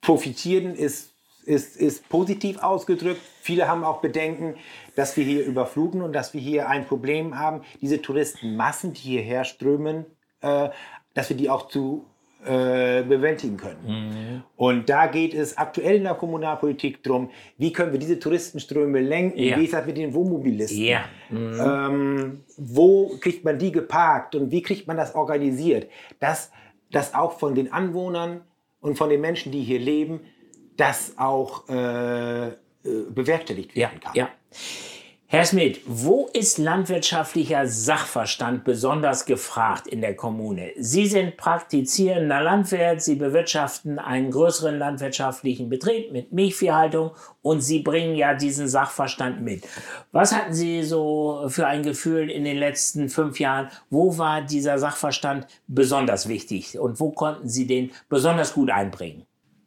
profitieren 0.00 0.74
ist, 0.74 1.12
ist, 1.44 1.76
ist 1.76 2.08
positiv 2.08 2.58
ausgedrückt. 2.58 3.20
Viele 3.40 3.68
haben 3.68 3.84
auch 3.84 4.00
Bedenken, 4.00 4.56
dass 4.94 5.16
wir 5.16 5.24
hier 5.24 5.44
überfluten 5.44 6.02
und 6.02 6.12
dass 6.12 6.34
wir 6.34 6.40
hier 6.40 6.68
ein 6.68 6.86
Problem 6.86 7.38
haben, 7.38 7.62
diese 7.80 8.02
Touristenmassen, 8.02 8.92
die 8.92 9.00
hierher 9.00 9.44
strömen, 9.44 10.06
äh, 10.40 10.70
dass 11.14 11.28
wir 11.28 11.36
die 11.36 11.48
auch 11.48 11.68
zu 11.68 12.04
äh, 12.44 13.02
bewältigen 13.02 13.56
können. 13.56 13.80
Mhm. 13.86 14.42
Und 14.56 14.88
da 14.88 15.08
geht 15.08 15.34
es 15.34 15.58
aktuell 15.58 15.96
in 15.96 16.04
der 16.04 16.14
Kommunalpolitik 16.14 17.02
darum, 17.02 17.30
wie 17.58 17.72
können 17.72 17.90
wir 17.90 17.98
diese 17.98 18.20
Touristenströme 18.20 19.00
lenken, 19.00 19.42
ja. 19.42 19.56
wie 19.58 19.64
ist 19.64 19.72
das 19.72 19.84
mit 19.84 19.96
den 19.96 20.14
Wohnmobilisten, 20.14 20.84
ja. 20.84 21.06
mhm. 21.28 21.60
ähm, 21.60 22.40
wo 22.56 23.16
kriegt 23.20 23.44
man 23.44 23.58
die 23.58 23.72
geparkt 23.72 24.36
und 24.36 24.52
wie 24.52 24.62
kriegt 24.62 24.86
man 24.86 24.96
das 24.96 25.16
organisiert, 25.16 25.90
dass 26.20 26.52
dass 26.90 27.14
auch 27.14 27.38
von 27.38 27.54
den 27.54 27.72
Anwohnern 27.72 28.42
und 28.80 28.96
von 28.96 29.08
den 29.08 29.20
Menschen, 29.20 29.52
die 29.52 29.62
hier 29.62 29.78
leben, 29.78 30.20
das 30.76 31.18
auch 31.18 31.68
äh, 31.68 32.48
äh 32.48 32.54
bewerkstelligt 33.08 33.74
werden 33.74 34.00
kann. 34.00 34.14
Ja. 34.14 34.28
Herr 35.28 35.44
Schmidt, 35.44 35.80
wo 35.86 36.28
ist 36.32 36.56
landwirtschaftlicher 36.56 37.66
Sachverstand 37.66 38.62
besonders 38.62 39.24
gefragt 39.24 39.88
in 39.88 40.00
der 40.00 40.14
Kommune? 40.14 40.70
Sie 40.78 41.08
sind 41.08 41.36
praktizierender 41.36 42.40
Landwirt, 42.40 43.02
Sie 43.02 43.16
bewirtschaften 43.16 43.98
einen 43.98 44.30
größeren 44.30 44.78
landwirtschaftlichen 44.78 45.68
Betrieb 45.68 46.12
mit 46.12 46.30
Milchviehhaltung 46.30 47.10
und 47.42 47.60
Sie 47.60 47.80
bringen 47.80 48.14
ja 48.14 48.34
diesen 48.34 48.68
Sachverstand 48.68 49.42
mit. 49.42 49.66
Was 50.12 50.32
hatten 50.32 50.54
Sie 50.54 50.84
so 50.84 51.46
für 51.48 51.66
ein 51.66 51.82
Gefühl 51.82 52.30
in 52.30 52.44
den 52.44 52.56
letzten 52.56 53.08
fünf 53.08 53.40
Jahren? 53.40 53.68
Wo 53.90 54.18
war 54.18 54.42
dieser 54.42 54.78
Sachverstand 54.78 55.48
besonders 55.66 56.28
wichtig 56.28 56.78
und 56.78 57.00
wo 57.00 57.10
konnten 57.10 57.48
Sie 57.48 57.66
den 57.66 57.90
besonders 58.08 58.54
gut 58.54 58.70
einbringen? 58.70 59.26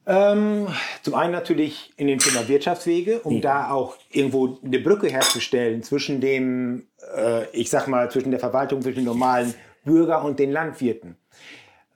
Ähm, 0.10 0.68
zum 1.04 1.14
einen 1.14 1.32
natürlich 1.32 1.94
in 1.96 2.08
dem 2.08 2.18
Thema 2.18 2.48
Wirtschaftswege, 2.48 3.20
um 3.20 3.36
ja. 3.36 3.42
da 3.42 3.70
auch 3.70 3.96
irgendwo 4.10 4.58
eine 4.66 4.80
Brücke 4.80 5.08
herzustellen 5.08 5.84
zwischen 5.84 6.20
dem, 6.20 6.88
äh, 7.16 7.48
ich 7.52 7.70
sag 7.70 7.88
mal, 7.88 8.10
zwischen 8.10 8.32
der 8.32 8.40
Verwaltung, 8.40 8.82
zwischen 8.82 9.02
den 9.02 9.06
normalen 9.06 9.54
Bürger 9.86 10.26
und 10.26 10.40
den 10.40 10.52
Landwirten. 10.52 11.16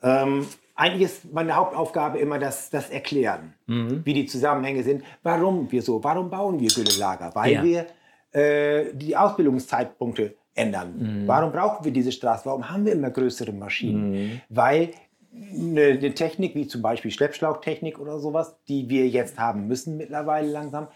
Ähm, 0.03 0.45
eigentlich 0.75 1.01
ist 1.05 1.33
meine 1.33 1.55
Hauptaufgabe 1.55 2.19
immer 2.19 2.37
das, 2.37 2.69
das 2.69 2.91
Erklären, 2.91 3.55
mhm. 3.65 4.01
wie 4.05 4.13
die 4.13 4.27
Zusammenhänge 4.27 4.83
sind, 4.83 5.03
warum 5.23 5.71
wir 5.71 5.81
so, 5.81 6.03
warum 6.03 6.29
bauen 6.29 6.59
wir 6.59 6.69
Güllelager, 6.69 7.31
weil 7.33 7.51
ja. 7.51 7.63
wir 7.63 7.87
äh, 8.31 8.93
die 8.93 9.17
Ausbildungszeitpunkte 9.17 10.35
ändern. 10.53 11.23
Mhm. 11.23 11.27
Warum 11.27 11.51
brauchen 11.51 11.83
wir 11.83 11.91
diese 11.91 12.11
Straße? 12.11 12.45
Warum 12.45 12.69
haben 12.69 12.85
wir 12.85 12.93
immer 12.93 13.09
größere 13.09 13.51
Maschinen? 13.51 14.11
Mhm. 14.11 14.41
Weil 14.49 14.91
eine, 15.35 16.13
Technik 16.13 16.55
wie 16.55 16.67
zum 16.67 16.81
Beispiel 16.81 17.11
Schleppschlauchtechnik 17.11 17.99
oder 17.99 18.19
sowas, 18.19 18.55
die 18.67 18.89
wir 18.89 19.07
jetzt 19.07 19.39
haben 19.39 19.67
müssen 19.67 19.97
mittlerweile 19.97 20.49
langsam, 20.49 20.87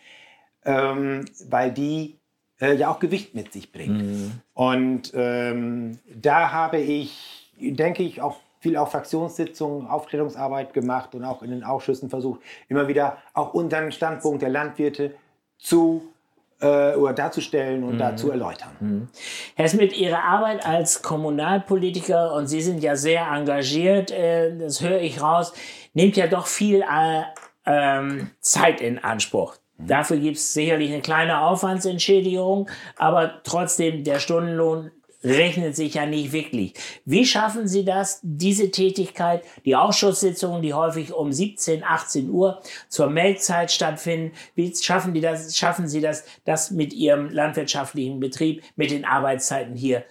ähm, 0.65 1.25
weil 1.49 1.71
die 1.71 2.19
äh, 2.59 2.75
ja 2.75 2.89
auch 2.89 2.99
Gewicht 2.99 3.35
mit 3.35 3.53
sich 3.53 3.71
bringt. 3.71 4.03
Mhm. 4.03 4.31
Und 4.53 5.11
ähm, 5.15 5.99
da 6.13 6.51
habe 6.51 6.77
ich, 6.77 7.51
denke 7.59 8.03
ich, 8.03 8.21
auch 8.21 8.37
viel 8.59 8.77
auf 8.77 8.91
Fraktionssitzungen, 8.91 9.87
Aufklärungsarbeit 9.87 10.73
gemacht 10.73 11.13
und 11.15 11.23
auch 11.23 11.43
in 11.43 11.51
den 11.51 11.63
Ausschüssen 11.63 12.09
versucht, 12.09 12.41
immer 12.67 12.87
wieder 12.87 13.17
auch 13.33 13.53
unseren 13.53 13.91
Standpunkt 13.91 14.41
der 14.41 14.49
Landwirte 14.49 15.13
zu 15.57 16.11
äh, 16.61 16.95
oder 16.95 17.13
darzustellen 17.13 17.83
und 17.83 17.95
mhm. 17.95 17.99
da 17.99 18.15
zu 18.15 18.31
erläutern. 18.31 18.69
Mhm. 18.79 19.07
Herr 19.55 19.67
Smith, 19.67 19.95
Ihre 19.97 20.23
Arbeit 20.23 20.65
als 20.65 21.01
Kommunalpolitiker, 21.01 22.33
und 22.33 22.47
Sie 22.47 22.61
sind 22.61 22.81
ja 22.83 22.95
sehr 22.95 23.27
engagiert, 23.27 24.11
äh, 24.11 24.57
das 24.57 24.81
höre 24.81 25.01
ich 25.01 25.21
raus, 25.21 25.53
nimmt 25.93 26.17
ja 26.17 26.27
doch 26.27 26.47
viel 26.47 26.81
äh, 26.81 27.23
ähm, 27.65 28.31
Zeit 28.39 28.81
in 28.81 28.99
Anspruch. 28.99 29.55
Mhm. 29.77 29.87
Dafür 29.87 30.17
gibt 30.17 30.37
es 30.37 30.53
sicherlich 30.53 30.91
eine 30.91 31.01
kleine 31.01 31.41
Aufwandsentschädigung, 31.41 32.69
aber 32.97 33.41
trotzdem 33.43 34.03
der 34.03 34.19
Stundenlohn 34.19 34.91
rechnet 35.23 35.75
sich 35.75 35.95
ja 35.95 36.05
nicht 36.05 36.31
wirklich. 36.31 36.73
Wie 37.05 37.25
schaffen 37.25 37.67
Sie 37.67 37.83
das, 37.83 38.19
diese 38.21 38.69
Tätigkeit, 38.71 39.43
die 39.65 39.75
Ausschusssitzungen, 39.75 40.61
die 40.61 40.73
häufig 40.73 41.13
um 41.13 41.31
17, 41.31 41.83
18 41.83 42.29
Uhr 42.29 42.61
zur 42.87 43.09
Meldzeit 43.09 43.71
stattfinden, 43.71 44.33
wie 44.55 44.73
schaffen, 44.75 45.13
die 45.13 45.21
das, 45.21 45.57
schaffen 45.57 45.87
Sie 45.87 46.01
das, 46.01 46.23
das 46.45 46.71
mit 46.71 46.93
Ihrem 46.93 47.29
landwirtschaftlichen 47.29 48.19
Betrieb, 48.19 48.63
mit 48.75 48.91
den 48.91 49.05
Arbeitszeiten 49.05 49.75
hier 49.75 50.03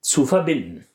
zu 0.00 0.26
verbinden? 0.26 0.86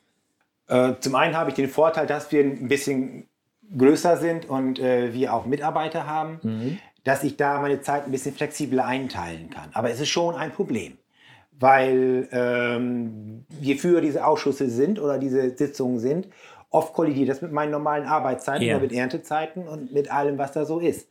Äh, 0.68 0.94
zum 1.00 1.16
einen 1.16 1.36
habe 1.36 1.50
ich 1.50 1.56
den 1.56 1.70
Vorteil, 1.70 2.08
dass 2.08 2.32
wir 2.32 2.44
ein 2.44 2.68
bisschen 2.68 3.28
größer 3.76 4.18
sind 4.18 4.48
und 4.48 4.80
äh, 4.80 5.14
wir 5.14 5.34
auch 5.34 5.46
Mitarbeiter 5.46 6.06
haben, 6.06 6.40
mhm. 6.44 6.78
dass 7.04 7.24
ich 7.24 7.36
da 7.36 7.60
meine 7.62 7.82
Zeit 7.82 8.06
ein 8.06 8.12
bisschen 8.12 8.36
flexibler 8.36 8.86
einteilen 8.86 9.50
kann. 9.50 9.70
Aber 9.74 9.90
es 9.90 10.00
ist 10.00 10.10
schon 10.10 10.36
ein 10.36 10.52
Problem 10.52 10.98
weil 11.60 12.28
ähm, 12.32 13.46
je 13.62 13.76
früher 13.76 14.02
diese 14.02 14.26
Ausschüsse 14.26 14.70
sind 14.70 15.00
oder 15.00 15.18
diese 15.18 15.56
Sitzungen 15.56 16.00
sind, 16.00 16.28
oft 16.70 16.94
kollidiert 16.94 17.30
das 17.30 17.42
mit 17.42 17.52
meinen 17.52 17.72
normalen 17.72 18.06
Arbeitszeiten 18.06 18.66
ja. 18.66 18.76
oder 18.76 18.84
mit 18.84 18.92
Erntezeiten 18.92 19.68
und 19.68 19.94
mit 19.94 20.12
allem, 20.12 20.38
was 20.38 20.52
da 20.52 20.66
so 20.66 20.80
ist. 20.80 21.10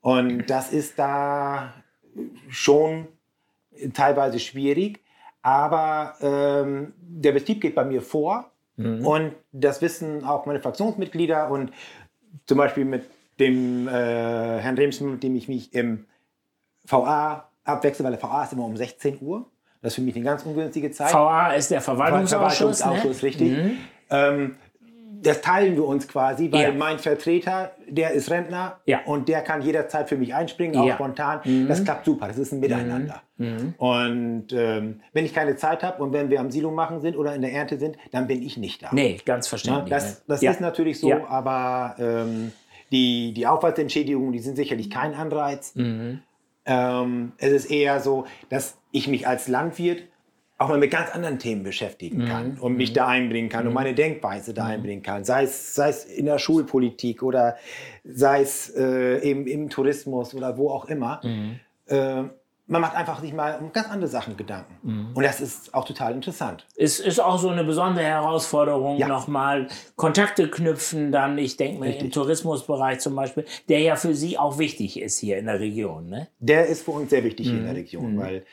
Und 0.00 0.46
das 0.48 0.72
ist 0.72 0.98
da 0.98 1.74
schon 2.48 3.08
teilweise 3.92 4.38
schwierig. 4.38 5.00
aber 5.42 6.14
ähm, 6.20 6.92
der 6.98 7.32
Betrieb 7.32 7.60
geht 7.60 7.74
bei 7.74 7.84
mir 7.84 8.02
vor 8.02 8.50
mhm. 8.76 9.06
und 9.06 9.32
das 9.52 9.80
wissen 9.82 10.24
auch 10.24 10.46
meine 10.46 10.60
Fraktionsmitglieder 10.60 11.50
und 11.50 11.70
zum 12.46 12.58
Beispiel 12.58 12.84
mit 12.84 13.04
dem 13.38 13.86
äh, 13.86 13.90
Herrn 13.90 14.76
Rems, 14.76 15.00
mit 15.00 15.22
dem 15.22 15.36
ich 15.36 15.48
mich 15.48 15.74
im 15.74 16.06
VA 16.84 17.48
abwechsel, 17.64 18.04
weil 18.04 18.12
der 18.12 18.22
VA 18.22 18.44
ist 18.44 18.52
immer 18.52 18.64
um 18.64 18.76
16 18.76 19.18
Uhr. 19.20 19.46
Das 19.86 19.92
ist 19.92 20.00
für 20.00 20.02
mich 20.02 20.16
eine 20.16 20.24
ganz 20.24 20.42
ungünstige 20.42 20.90
Zeit. 20.90 21.14
VA 21.14 21.52
ist 21.52 21.70
der 21.70 21.80
Verwaltungsausschuss, 21.80 22.80
Verwaltungsausschuss 22.80 23.22
ne? 23.22 23.28
richtig. 23.28 23.52
Mhm. 23.52 23.76
Ähm, 24.10 24.56
das 25.22 25.42
teilen 25.42 25.76
wir 25.76 25.84
uns 25.84 26.08
quasi, 26.08 26.50
weil 26.50 26.70
ja. 26.70 26.72
mein 26.72 26.98
Vertreter, 26.98 27.70
der 27.88 28.10
ist 28.10 28.28
Rentner 28.28 28.80
ja. 28.84 29.04
und 29.04 29.28
der 29.28 29.42
kann 29.42 29.62
jederzeit 29.62 30.08
für 30.08 30.16
mich 30.16 30.34
einspringen, 30.34 30.76
auch 30.76 30.88
ja. 30.88 30.94
spontan. 30.94 31.38
Mhm. 31.44 31.68
Das 31.68 31.84
klappt 31.84 32.04
super, 32.04 32.26
das 32.26 32.36
ist 32.36 32.50
ein 32.50 32.58
Miteinander. 32.58 33.22
Mhm. 33.36 33.46
mhm. 33.46 33.74
Und 33.78 34.46
ähm, 34.52 35.02
wenn 35.12 35.24
ich 35.24 35.32
keine 35.32 35.54
Zeit 35.54 35.84
habe 35.84 36.02
und 36.02 36.12
wenn 36.12 36.30
wir 36.30 36.40
am 36.40 36.50
Silo 36.50 36.72
machen 36.72 37.00
sind 37.00 37.16
oder 37.16 37.36
in 37.36 37.42
der 37.42 37.52
Ernte 37.52 37.78
sind, 37.78 37.96
dann 38.10 38.26
bin 38.26 38.42
ich 38.42 38.56
nicht 38.56 38.82
da. 38.82 38.88
Nee, 38.90 39.20
ganz 39.24 39.46
verständlich. 39.46 39.90
das, 39.90 40.14
ne? 40.18 40.24
das 40.26 40.42
ist 40.42 40.60
natürlich 40.60 40.98
so, 40.98 41.12
aber 41.28 41.94
ähm, 42.00 42.50
die, 42.90 43.32
die 43.34 43.46
Aufwandsentschädigungen, 43.46 44.32
die 44.32 44.40
sind 44.40 44.56
sicherlich 44.56 44.90
kein 44.90 45.14
Anreiz. 45.14 45.76
Mhm. 45.76 46.22
Ähm, 46.66 47.32
es 47.38 47.52
ist 47.52 47.70
eher 47.70 48.00
so, 48.00 48.26
dass 48.48 48.78
ich 48.90 49.08
mich 49.08 49.26
als 49.26 49.48
Landwirt 49.48 50.02
auch 50.58 50.68
mal 50.68 50.78
mit 50.78 50.90
ganz 50.90 51.10
anderen 51.10 51.38
Themen 51.38 51.62
beschäftigen 51.62 52.24
kann 52.24 52.54
mhm. 52.54 52.62
und 52.62 52.76
mich 52.76 52.90
mhm. 52.90 52.94
da 52.94 53.08
einbringen 53.08 53.48
kann 53.48 53.64
mhm. 53.64 53.68
und 53.68 53.74
meine 53.74 53.94
Denkweise 53.94 54.54
da 54.54 54.64
mhm. 54.64 54.70
einbringen 54.70 55.02
kann. 55.02 55.24
Sei 55.24 55.44
es, 55.44 55.74
sei 55.74 55.90
es 55.90 56.04
in 56.04 56.26
der 56.26 56.38
Schulpolitik 56.38 57.22
oder 57.22 57.56
sei 58.04 58.40
es 58.40 58.74
äh, 58.74 59.20
eben 59.20 59.46
im 59.46 59.68
Tourismus 59.68 60.34
oder 60.34 60.56
wo 60.56 60.70
auch 60.70 60.86
immer. 60.86 61.20
Mhm. 61.22 61.60
Äh, 61.86 62.24
man 62.68 62.80
macht 62.80 62.96
einfach 62.96 63.20
sich 63.20 63.32
mal 63.32 63.58
um 63.60 63.72
ganz 63.72 63.88
andere 63.88 64.08
Sachen 64.08 64.36
Gedanken. 64.36 64.76
Mhm. 64.82 65.08
Und 65.14 65.22
das 65.22 65.40
ist 65.40 65.72
auch 65.72 65.84
total 65.84 66.12
interessant. 66.12 66.66
Es 66.76 66.98
ist 66.98 67.20
auch 67.20 67.38
so 67.38 67.48
eine 67.48 67.64
besondere 67.64 68.04
Herausforderung, 68.04 68.98
ja. 68.98 69.06
nochmal 69.06 69.68
Kontakte 69.94 70.50
knüpfen, 70.50 71.12
dann, 71.12 71.38
ich 71.38 71.56
denke 71.56 71.78
mal, 71.78 71.90
im 71.90 72.10
Tourismusbereich 72.10 72.98
zum 72.98 73.14
Beispiel, 73.14 73.44
der 73.68 73.80
ja 73.80 73.96
für 73.96 74.14
Sie 74.14 74.36
auch 74.38 74.58
wichtig 74.58 75.00
ist 75.00 75.18
hier 75.18 75.38
in 75.38 75.46
der 75.46 75.60
Region. 75.60 76.08
Ne? 76.08 76.28
Der 76.38 76.66
ist 76.66 76.82
für 76.82 76.92
uns 76.92 77.10
sehr 77.10 77.22
wichtig 77.22 77.46
mhm. 77.46 77.50
hier 77.50 77.58
in 77.58 77.64
der 77.64 77.74
mhm. 77.74 77.78
Region, 77.78 78.14
mhm. 78.14 78.18
weil 78.18 78.44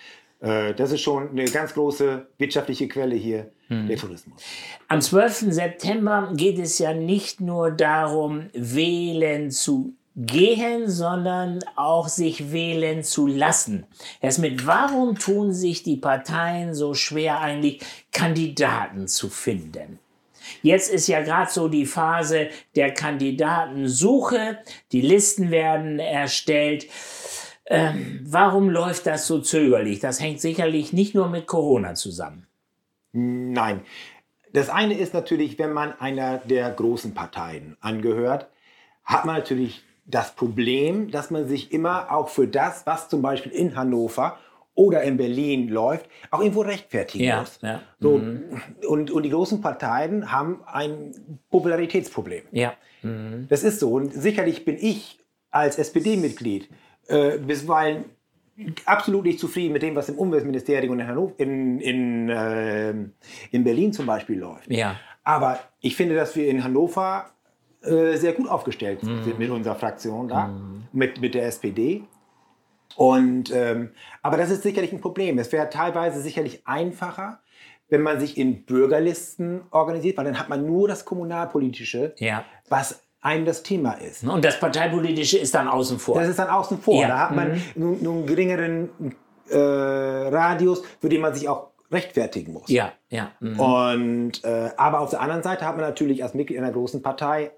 äh, 0.42 0.74
das 0.76 0.92
ist 0.92 1.02
schon 1.02 1.30
eine 1.30 1.46
ganz 1.46 1.74
große 1.74 2.28
wirtschaftliche 2.38 2.88
Quelle 2.88 3.16
hier, 3.16 3.52
mhm. 3.70 3.88
der 3.88 3.98
Tourismus. 3.98 4.42
Am 4.90 5.02
12. 5.02 5.46
September 5.50 6.32
geht 6.36 6.60
es 6.60 6.78
ja 6.78 6.94
nicht 6.94 7.42
nur 7.42 7.72
darum, 7.72 8.50
wählen 8.54 9.50
zu 9.50 9.96
gehen, 10.16 10.90
sondern 10.90 11.60
auch 11.76 12.08
sich 12.08 12.52
wählen 12.52 13.04
zu 13.04 13.28
lassen. 13.28 13.86
Erst 14.22 14.40
mit, 14.40 14.68
warum 14.68 15.16
tun 15.16 15.54
sich 15.54 15.84
die 15.84 15.98
Parteien 15.98 16.74
so 16.74 16.94
schwer 16.94 17.40
eigentlich, 17.40 17.82
Kandidaten 18.12 19.08
zu 19.08 19.30
finden? 19.30 20.00
Jetzt 20.62 20.92
ist 20.92 21.08
ja 21.08 21.22
gerade 21.22 21.50
so 21.50 21.68
die 21.68 21.86
Phase 21.86 22.50
der 22.76 22.94
Kandidatensuche. 22.94 24.60
Die 24.92 25.02
Listen 25.02 25.52
werden 25.52 26.00
erstellt. 26.00 26.88
Ähm, 27.66 28.20
warum 28.24 28.70
läuft 28.70 29.06
das 29.06 29.26
so 29.26 29.40
zögerlich? 29.40 30.00
Das 30.00 30.20
hängt 30.20 30.42
sicherlich 30.42 30.94
nicht 30.94 31.16
nur 31.16 31.30
mit 31.30 31.48
Corona 31.48 31.96
zusammen. 31.96 32.46
Nein. 33.14 33.82
Das 34.52 34.70
eine 34.70 34.98
ist 34.98 35.14
natürlich, 35.14 35.58
wenn 35.58 35.74
man 35.74 36.00
einer 36.00 36.38
der 36.38 36.70
großen 36.70 37.14
Parteien 37.14 37.76
angehört, 37.80 38.48
hat 39.04 39.26
man 39.26 39.36
natürlich 39.36 39.84
das 40.06 40.36
Problem, 40.36 41.12
dass 41.12 41.32
man 41.32 41.48
sich 41.48 41.72
immer 41.72 42.12
auch 42.12 42.30
für 42.30 42.48
das, 42.48 42.86
was 42.86 43.10
zum 43.10 43.22
Beispiel 43.22 43.52
in 43.52 43.76
Hannover 43.76 44.38
oder 44.76 45.04
in 45.04 45.18
Berlin 45.18 45.70
läuft, 45.70 46.08
auch 46.32 46.40
irgendwo 46.40 46.62
rechtfertigen 46.62 47.24
ja, 47.24 47.40
muss. 47.42 47.60
Ja. 47.62 47.82
So, 48.00 48.18
mhm. 48.18 48.62
und, 48.88 49.12
und 49.12 49.24
die 49.24 49.30
großen 49.30 49.62
Parteien 49.62 50.32
haben 50.32 50.62
ein 50.66 51.40
Popularitätsproblem. 51.52 52.44
Ja. 52.52 52.74
Mhm. 53.04 53.48
Das 53.50 53.64
ist 53.64 53.80
so. 53.80 53.92
Und 53.94 54.14
sicherlich 54.14 54.66
bin 54.66 54.78
ich 54.80 55.20
als 55.52 55.78
SPD-Mitglied 55.78 56.70
äh, 57.08 57.38
bisweilen 57.38 58.06
absolut 58.86 59.26
nicht 59.26 59.40
zufrieden 59.40 59.74
mit 59.74 59.82
dem, 59.82 59.96
was 59.96 60.10
im 60.10 60.16
Umweltministerium 60.16 61.00
in, 61.00 61.08
Hannover, 61.08 61.34
in, 61.38 61.80
in, 61.80 62.30
äh, 62.30 62.92
in 63.52 63.64
Berlin 63.64 63.94
zum 63.94 64.06
Beispiel 64.06 64.40
läuft. 64.40 64.72
Ja. 64.72 65.00
Aber 65.24 65.60
ich 65.80 65.96
finde, 65.96 66.16
dass 66.16 66.36
wir 66.36 66.48
in 66.48 66.64
Hannover 66.64 67.33
äh, 67.84 68.16
sehr 68.16 68.34
gut 68.34 68.50
aufgestellt 68.50 69.04
mhm. 69.04 69.24
sind 69.24 69.40
mit 69.40 69.50
unserer 69.50 69.76
Fraktion 69.76 70.28
da, 70.28 70.48
mhm. 70.48 70.84
mit, 70.92 71.20
mit 71.20 71.34
der 71.34 71.46
SPD. 71.46 72.04
Und, 72.96 73.52
ähm, 73.54 73.92
aber 74.22 74.38
das 74.38 74.52
ist 74.52 74.64
sicherlich 74.64 74.94
ein 74.94 75.02
Problem. 75.02 75.38
Es 75.40 75.52
wäre 75.52 75.70
teilweise 75.70 76.22
sicherlich 76.22 76.66
einfacher, 76.66 77.40
wenn 77.90 78.02
man 78.02 78.20
sich 78.20 78.38
in 78.38 78.66
Bürgerlisten 78.66 79.62
organisiert, 79.72 80.18
weil 80.18 80.26
dann 80.26 80.40
hat 80.40 80.50
man 80.50 80.66
nur 80.66 80.88
das 80.88 81.06
Kommunalpolitische, 81.06 82.14
ja. 82.18 82.46
was 82.70 83.02
einem 83.22 83.46
das 83.46 83.64
Thema 83.64 83.94
ist. 83.94 84.24
Und 84.24 84.44
das 84.44 84.60
Parteipolitische 84.60 85.38
ist 85.38 85.56
dann 85.56 85.68
außen 85.68 86.00
vor. 86.00 86.20
Das 86.20 86.28
ist 86.28 86.40
dann 86.40 86.50
außen 86.50 86.80
vor. 86.80 87.02
Ja. 87.02 87.08
Da 87.08 87.20
hat 87.20 87.36
man 87.36 87.54
mhm. 87.54 87.98
nun, 88.02 88.18
einen 88.18 88.26
geringeren 88.26 88.90
äh, 89.50 89.58
Radius, 89.58 90.84
für 91.00 91.10
den 91.10 91.22
man 91.22 91.34
sich 91.34 91.48
auch 91.48 91.72
rechtfertigen 91.92 92.54
muss. 92.54 92.70
Ja, 92.70 92.94
ja. 93.10 93.32
Mhm. 93.40 93.60
Und, 93.60 94.44
äh, 94.44 94.72
aber 94.78 95.00
auf 95.00 95.12
der 95.12 95.22
anderen 95.22 95.44
Seite 95.44 95.66
hat 95.66 95.76
man 95.76 95.86
natürlich 95.86 96.24
als 96.24 96.34
Mitglied 96.34 96.58
einer 96.58 96.72
großen 96.72 97.02
Partei 97.02 97.52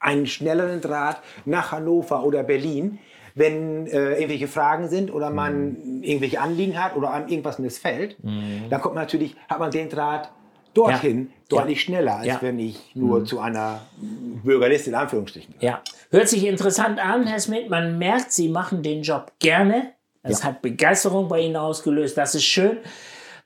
einen 0.00 0.26
schnelleren 0.26 0.80
Draht 0.80 1.20
nach 1.44 1.72
Hannover 1.72 2.24
oder 2.24 2.42
Berlin, 2.42 2.98
wenn 3.34 3.86
äh, 3.86 4.14
irgendwelche 4.14 4.48
Fragen 4.48 4.88
sind 4.88 5.12
oder 5.12 5.30
man 5.30 5.68
mhm. 5.68 6.02
irgendwelche 6.02 6.40
Anliegen 6.40 6.82
hat 6.82 6.96
oder 6.96 7.12
einem 7.12 7.28
irgendwas 7.28 7.58
missfällt, 7.58 8.22
mhm. 8.22 8.64
dann 8.68 8.80
kommt 8.80 8.96
natürlich, 8.96 9.36
hat 9.48 9.60
man 9.60 9.70
den 9.70 9.88
Draht 9.88 10.30
dorthin 10.74 11.28
ja. 11.28 11.58
deutlich 11.58 11.78
ja. 11.78 11.82
schneller, 11.84 12.16
als 12.16 12.26
ja. 12.26 12.38
wenn 12.40 12.58
ich 12.58 12.94
nur 12.94 13.20
mhm. 13.20 13.26
zu 13.26 13.40
einer 13.40 13.82
Bürgerliste 14.42 14.90
in 14.90 14.96
Anführungsstrichen. 14.96 15.54
Ja, 15.60 15.82
hört 16.10 16.28
sich 16.28 16.46
interessant 16.46 16.98
an, 16.98 17.26
Herr 17.26 17.40
Smith. 17.40 17.68
Man 17.68 17.98
merkt, 17.98 18.32
Sie 18.32 18.48
machen 18.48 18.82
den 18.82 19.02
Job 19.02 19.32
gerne. 19.38 19.92
Das 20.22 20.44
hat 20.44 20.60
Begeisterung 20.60 21.28
bei 21.28 21.40
Ihnen 21.40 21.56
ausgelöst. 21.56 22.16
Das 22.18 22.34
ist 22.34 22.44
schön. 22.44 22.78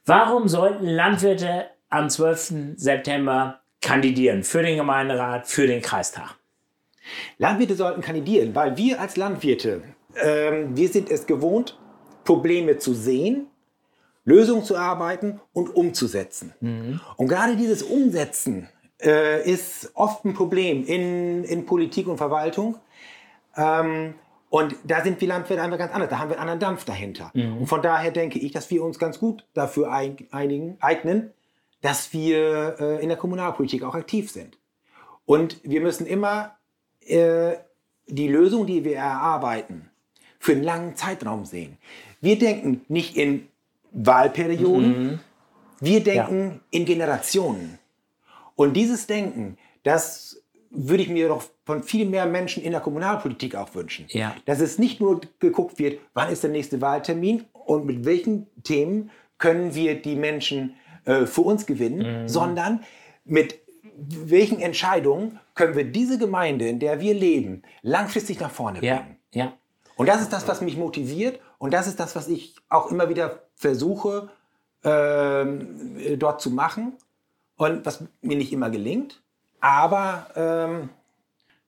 Warum 0.05 0.49
sollten 0.49 0.87
Landwirte 0.87 1.67
am 1.89 2.11
12. 2.11 2.75
September 2.77 3.61
kandidieren 3.81 4.43
für 4.43 4.63
den 4.63 4.77
Gemeinderat, 4.77 5.47
für 5.47 5.69
den 5.69 5.81
Kreistag? 5.81 6.35
Landwirte 7.39 7.75
sollten 7.75 8.01
kandidieren, 8.01 8.55
weil 8.55 8.77
wir 8.77 9.01
als 9.01 9.17
Landwirte, 9.17 9.83
ähm, 10.17 10.77
wir 10.77 10.89
sind 10.89 11.11
es 11.11 11.27
gewohnt, 11.27 11.79
Probleme 12.25 12.79
zu 12.79 12.95
sehen, 12.95 13.49
Lösungen 14.25 14.65
zu 14.65 14.77
arbeiten 14.77 15.41
und 15.53 15.75
umzusetzen. 15.75 16.55
Mhm. 16.61 17.01
Und 17.17 17.29
gerade 17.29 17.57
dieses 17.57 17.83
Umsetzen 17.83 18.69
äh, 19.03 19.49
ist 19.49 19.91
oft 19.95 20.25
ein 20.25 20.35
Problem 20.35 20.85
in, 20.87 21.45
in 21.45 21.67
Politik 21.67 22.09
und 22.09 22.17
Verwaltung. 22.17 22.77
Ähm, 23.57 24.15
und 24.49 24.77
da 24.85 25.03
sind 25.03 25.21
wir 25.21 25.29
Landwirte 25.29 25.63
einfach 25.63 25.79
ganz 25.79 25.93
anders. 25.93 26.11
Da 26.11 26.19
haben 26.19 26.31
wir 26.31 26.37
einen 26.37 26.49
anderen 26.49 26.61
Dampf 26.61 26.85
dahinter. 26.85 27.31
Mhm. 27.35 27.59
Und 27.59 27.67
von 27.67 27.83
daher 27.83 28.13
denke 28.13 28.39
ich, 28.39 28.53
dass 28.53 28.71
wir 28.71 28.83
uns 28.83 28.99
ganz 28.99 29.19
gut 29.19 29.47
dafür 29.53 29.93
einigen, 29.93 30.79
eignen, 30.81 31.33
dass 31.83 32.13
wir 32.13 32.77
äh, 32.81 33.03
in 33.03 33.09
der 33.09 33.19
Kommunalpolitik 33.19 33.83
auch 33.83 33.95
aktiv 33.95 34.31
sind. 34.31 34.59
Und 35.27 35.61
wir 35.65 35.81
müssen 35.81 36.07
immer 36.07 36.57
äh, 37.07 37.57
die 38.07 38.29
Lösung, 38.29 38.67
die 38.67 38.85
wir 38.85 38.97
erarbeiten, 38.97 39.91
für 40.39 40.53
einen 40.53 40.63
langen 40.63 40.97
Zeitraum 40.97 41.45
sehen. 41.45 41.79
Wir 42.21 42.39
denken 42.39 42.83
nicht 42.89 43.17
in 43.17 43.49
Wahlperioden, 43.93 45.13
mhm. 45.13 45.21
wir 45.81 46.03
denken 46.03 46.51
ja. 46.55 46.61
in 46.71 46.85
Generationen. 46.85 47.79
Und 48.57 48.75
dieses 48.75 49.07
Denken, 49.07 49.57
das 49.83 50.43
würde 50.71 51.03
ich 51.03 51.09
mir 51.09 51.29
doch 51.29 51.45
von 51.65 51.83
viel 51.83 52.07
mehr 52.07 52.27
Menschen 52.27 52.63
in 52.63 52.73
der 52.73 52.81
Kommunalpolitik 52.81 53.55
auch 53.55 53.75
wünschen. 53.75 54.07
Ja. 54.09 54.35
Dass 54.45 54.61
es 54.61 54.79
nicht 54.79 55.01
nur 55.01 55.21
geguckt 55.39 55.79
wird, 55.79 56.01
wann 56.13 56.31
ist 56.31 56.43
der 56.43 56.51
nächste 56.51 56.81
Wahltermin 56.81 57.45
und 57.53 57.87
mit 57.87 58.05
welchen 58.05 58.47
Themen 58.63 59.11
können 59.39 59.75
wir 59.75 60.01
die 60.01 60.17
Menschen 60.17 60.75
äh, 61.05 61.27
für 61.27 61.43
uns 61.43 61.67
gewinnen, 61.67 62.23
mhm. 62.23 62.29
sondern 62.29 62.85
mit 63.25 63.61
welchen 63.97 64.61
Entscheidungen 64.61 65.39
können 65.55 65.77
wir 65.77 65.85
diese 65.85 66.19
Gemeinde, 66.19 66.69
in 66.69 66.81
der 66.81 67.01
wir 67.01 67.15
leben, 67.15 67.63
langfristig 67.83 68.41
nach 68.41 68.51
vorne 68.51 68.81
bringen. 68.81 69.17
Ja. 69.33 69.45
Ja. 69.45 69.53
Und 69.97 70.09
das 70.09 70.21
ist 70.21 70.33
das, 70.33 70.49
was 70.49 70.61
mich 70.61 70.77
motiviert 70.77 71.41
und 71.59 71.73
das 71.73 71.87
ist 71.87 72.01
das, 72.01 72.17
was 72.17 72.29
ich 72.29 72.57
auch 72.69 72.91
immer 72.91 73.09
wieder 73.09 73.43
versuche, 73.55 74.31
ähm, 74.83 76.19
dort 76.19 76.41
zu 76.41 76.51
machen 76.51 76.95
und 77.57 77.87
was 77.87 78.05
mir 78.21 78.37
nicht 78.37 78.53
immer 78.53 78.71
gelingt, 78.71 79.23
aber 79.61 80.27
ähm, 80.35 80.91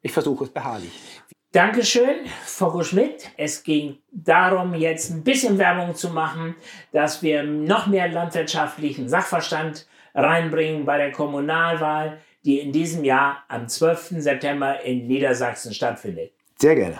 ich 0.02 0.12
versuche 0.12 0.44
es 0.44 0.50
beharrlich. 0.50 1.22
Dankeschön, 1.52 2.26
Frau 2.44 2.82
Schmidt. 2.82 3.30
Es 3.38 3.62
ging 3.62 3.98
darum, 4.10 4.74
jetzt 4.74 5.10
ein 5.10 5.24
bisschen 5.24 5.56
Werbung 5.56 5.94
zu 5.94 6.10
machen, 6.10 6.54
dass 6.92 7.22
wir 7.22 7.44
noch 7.44 7.86
mehr 7.86 8.08
landwirtschaftlichen 8.08 9.08
Sachverstand 9.08 9.86
reinbringen 10.16 10.84
bei 10.84 10.96
der 10.96 11.12
Kommunalwahl, 11.12 12.18
die 12.44 12.58
in 12.58 12.72
diesem 12.72 13.04
Jahr 13.04 13.44
am 13.48 13.68
12. 13.68 14.14
September 14.18 14.80
in 14.80 15.06
Niedersachsen 15.06 15.72
stattfindet. 15.74 16.32
Sehr 16.58 16.74
gerne. 16.74 16.98